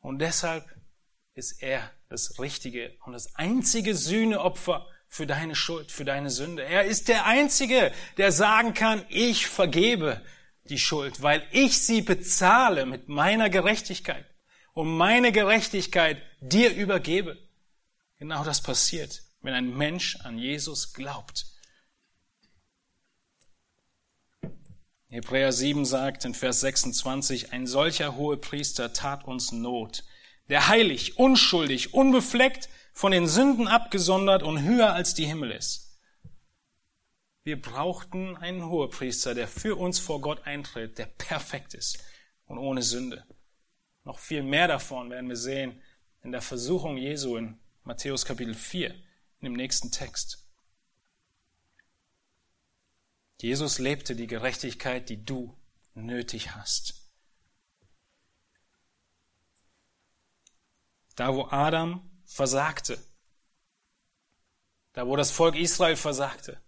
[0.01, 0.64] Und deshalb
[1.34, 6.62] ist er das richtige und das einzige Sühneopfer für deine Schuld, für deine Sünde.
[6.62, 10.22] Er ist der Einzige, der sagen kann, ich vergebe
[10.71, 14.27] die Schuld, weil ich sie bezahle mit meiner Gerechtigkeit
[14.73, 17.37] und meine Gerechtigkeit dir übergebe.
[18.19, 21.47] Genau das passiert, wenn ein Mensch an Jesus glaubt.
[25.11, 30.05] Hebräer 7 sagt in Vers 26, ein solcher Hohepriester tat uns Not,
[30.49, 35.88] der heilig, unschuldig, unbefleckt, von den Sünden abgesondert und höher als die Himmel ist.
[37.49, 42.05] Wir brauchten einen Hohepriester, der für uns vor Gott eintritt, der perfekt ist
[42.44, 43.26] und ohne Sünde.
[44.05, 45.80] Noch viel mehr davon werden wir sehen
[46.22, 50.46] in der Versuchung Jesu in Matthäus Kapitel 4, in dem nächsten Text.
[53.40, 55.57] Jesus lebte die Gerechtigkeit, die du
[55.94, 57.11] nötig hast.
[61.16, 63.03] Da, wo Adam versagte,
[64.92, 66.61] da, wo das Volk Israel versagte,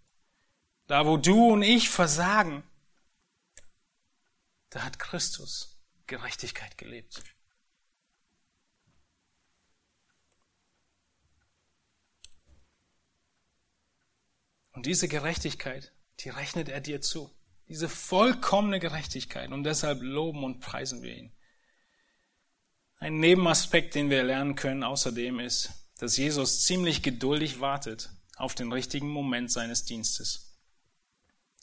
[0.90, 2.64] da, wo du und ich versagen,
[4.70, 7.22] da hat Christus Gerechtigkeit gelebt.
[14.72, 17.30] Und diese Gerechtigkeit, die rechnet er dir zu.
[17.68, 19.52] Diese vollkommene Gerechtigkeit.
[19.52, 21.32] Und deshalb loben und preisen wir ihn.
[22.96, 28.72] Ein Nebenaspekt, den wir lernen können außerdem ist, dass Jesus ziemlich geduldig wartet auf den
[28.72, 30.49] richtigen Moment seines Dienstes.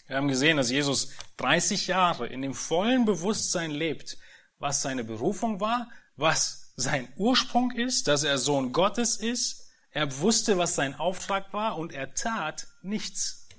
[0.07, 4.17] Wir haben gesehen, dass Jesus 30 Jahre in dem vollen Bewusstsein lebt,
[4.57, 9.69] was seine Berufung war, was sein Ursprung ist, dass er Sohn Gottes ist.
[9.91, 13.49] Er wusste, was sein Auftrag war und er tat nichts.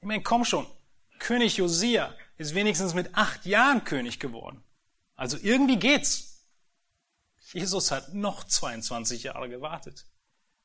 [0.00, 0.66] Ich meine, komm schon,
[1.18, 4.62] König Josia ist wenigstens mit acht Jahren König geworden.
[5.14, 6.44] Also irgendwie geht's.
[7.52, 10.06] Jesus hat noch 22 Jahre gewartet.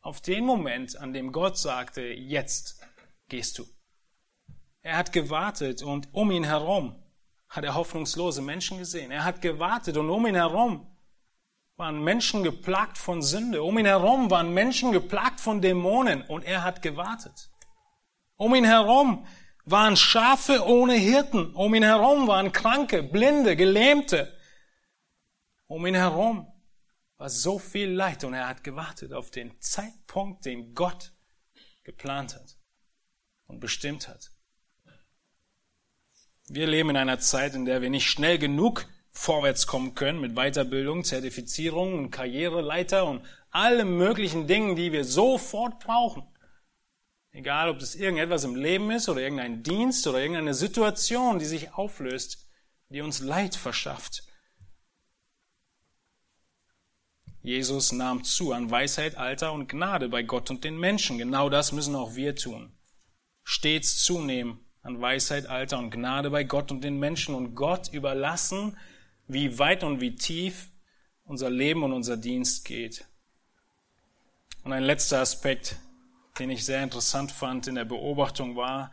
[0.01, 2.81] Auf den Moment, an dem Gott sagte, jetzt
[3.29, 3.67] gehst du.
[4.83, 6.95] Er hat gewartet und um ihn herum
[7.47, 9.11] hat er hoffnungslose Menschen gesehen.
[9.11, 10.87] Er hat gewartet und um ihn herum
[11.75, 13.63] waren Menschen geplagt von Sünde.
[13.63, 17.49] Um ihn herum waren Menschen geplagt von Dämonen und er hat gewartet.
[18.37, 19.25] Um ihn herum
[19.65, 21.53] waren Schafe ohne Hirten.
[21.53, 24.35] Um ihn herum waren Kranke, Blinde, Gelähmte.
[25.67, 26.51] Um ihn herum
[27.17, 31.13] war so viel Leid und er hat gewartet auf den Zeitpunkt, den Gott
[31.83, 32.57] geplant hat
[33.45, 34.31] und bestimmt hat.
[36.53, 40.35] Wir leben in einer Zeit, in der wir nicht schnell genug vorwärts kommen können mit
[40.35, 46.23] Weiterbildung, Zertifizierung und Karriereleiter und allen möglichen Dingen, die wir sofort brauchen.
[47.31, 51.73] Egal, ob das irgendetwas im Leben ist oder irgendein Dienst oder irgendeine Situation, die sich
[51.73, 52.49] auflöst,
[52.89, 54.23] die uns Leid verschafft.
[57.43, 61.17] Jesus nahm zu an Weisheit, Alter und Gnade bei Gott und den Menschen.
[61.17, 62.77] Genau das müssen auch wir tun.
[63.41, 68.77] Stets zunehmen an Weisheit, Alter und Gnade bei Gott und den Menschen und Gott überlassen,
[69.27, 70.69] wie weit und wie tief
[71.23, 73.05] unser Leben und unser Dienst geht.
[74.63, 75.77] Und ein letzter Aspekt,
[76.39, 78.91] den ich sehr interessant fand in der Beobachtung war,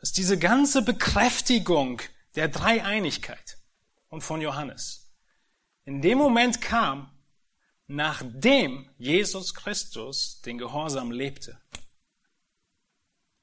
[0.00, 2.00] dass diese ganze Bekräftigung
[2.36, 3.58] der Dreieinigkeit
[4.08, 5.08] und von Johannes
[5.84, 7.10] in dem Moment kam,
[7.86, 11.58] nachdem Jesus Christus den Gehorsam lebte.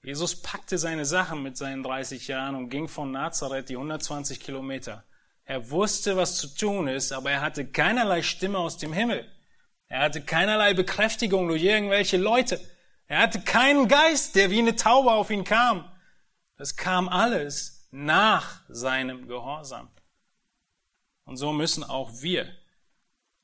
[0.06, 5.03] Jesus packte seine Sachen mit seinen 30 Jahren und ging von Nazareth die 120 Kilometer.
[5.45, 9.28] Er wusste, was zu tun ist, aber er hatte keinerlei Stimme aus dem Himmel.
[9.88, 12.62] Er hatte keinerlei Bekräftigung durch irgendwelche Leute.
[13.08, 15.91] Er hatte keinen Geist, der wie eine Taube auf ihn kam.
[16.56, 19.89] Das kam alles nach seinem Gehorsam.
[21.24, 22.47] Und so müssen auch wir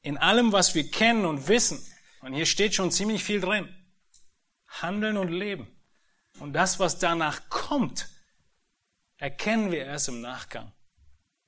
[0.03, 1.83] in allem, was wir kennen und wissen,
[2.21, 3.67] und hier steht schon ziemlich viel drin,
[4.67, 5.67] handeln und leben.
[6.41, 8.09] Und das, was danach kommt,
[9.17, 10.71] erkennen wir erst im Nachgang.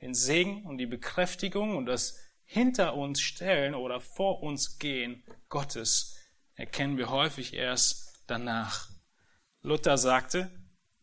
[0.02, 6.16] Den Segen und die Bekräftigung und das hinter uns stellen oder vor uns gehen Gottes
[6.54, 8.91] erkennen wir häufig erst danach.
[9.62, 10.52] Luther sagte,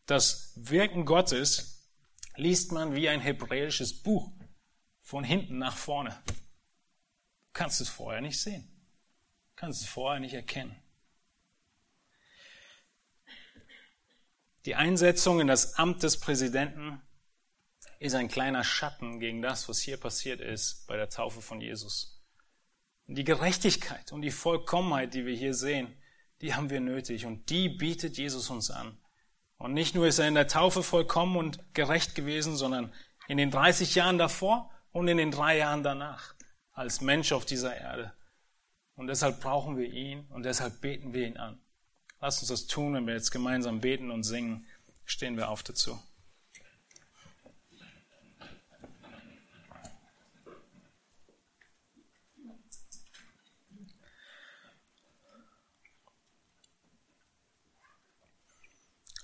[0.07, 1.91] das Wirken Gottes
[2.37, 4.31] liest man wie ein hebräisches Buch,
[5.03, 6.23] von hinten nach vorne.
[6.27, 8.71] Du kannst es vorher nicht sehen,
[9.49, 10.80] du kannst es vorher nicht erkennen.
[14.67, 17.01] Die Einsetzung in das Amt des Präsidenten
[17.99, 22.21] ist ein kleiner Schatten gegen das, was hier passiert ist bei der Taufe von Jesus.
[23.07, 25.97] Und die Gerechtigkeit und die Vollkommenheit, die wir hier sehen,
[26.43, 28.99] die haben wir nötig und die bietet Jesus uns an.
[29.57, 32.93] Und nicht nur ist er in der Taufe vollkommen und gerecht gewesen, sondern
[33.29, 36.35] in den 30 Jahren davor und in den drei Jahren danach
[36.73, 38.13] als Mensch auf dieser Erde.
[38.95, 41.61] Und deshalb brauchen wir ihn und deshalb beten wir ihn an.
[42.23, 44.67] Lass uns das tun, wenn wir jetzt gemeinsam beten und singen.
[45.07, 45.99] Stehen wir auf dazu.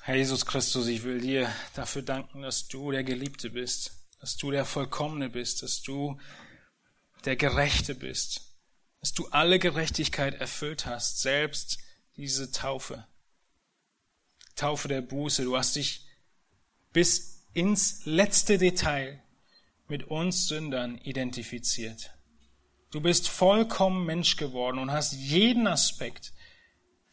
[0.01, 4.53] Herr Jesus Christus, ich will dir dafür danken, dass du der Geliebte bist, dass du
[4.53, 6.19] der Vollkommene bist, dass du
[7.25, 8.57] der Gerechte bist,
[9.01, 11.79] dass du alle Gerechtigkeit erfüllt hast, selbst
[12.17, 13.07] diese Taufe.
[14.55, 15.45] Taufe der Buße.
[15.45, 16.07] Du hast dich
[16.93, 19.23] bis ins letzte Detail
[19.89, 22.13] mit uns Sündern identifiziert.
[22.91, 26.33] Du bist vollkommen Mensch geworden und hast jeden Aspekt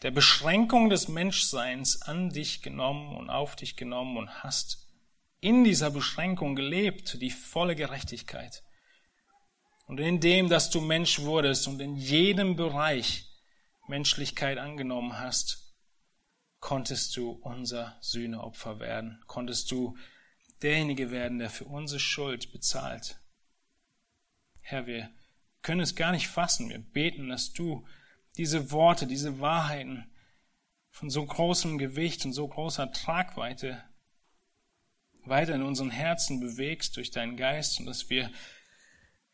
[0.02, 4.90] der Beschränkung des Menschseins an dich genommen und auf dich genommen und hast
[5.40, 8.64] in dieser Beschränkung gelebt, die volle Gerechtigkeit.
[9.88, 13.33] Und in dem, dass du Mensch wurdest und in jedem Bereich
[13.94, 15.72] Menschlichkeit angenommen hast,
[16.60, 19.96] konntest du unser Sühneopfer werden, konntest du
[20.64, 23.20] derjenige werden, der für unsere Schuld bezahlt.
[24.64, 25.12] Herr, wir
[25.62, 26.70] können es gar nicht fassen.
[26.70, 27.86] Wir beten, dass du
[28.36, 30.12] diese Worte, diese Wahrheiten
[30.90, 33.84] von so großem Gewicht und so großer Tragweite
[35.24, 38.32] weiter in unseren Herzen bewegst durch deinen Geist und dass wir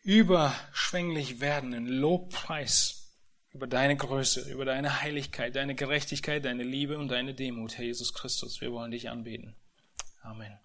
[0.01, 2.98] überschwänglich werden in Lobpreis
[3.53, 8.13] über deine Größe, über deine Heiligkeit, deine Gerechtigkeit, deine Liebe und deine Demut, Herr Jesus
[8.13, 8.61] Christus.
[8.61, 9.55] Wir wollen dich anbeten.
[10.21, 10.57] Amen.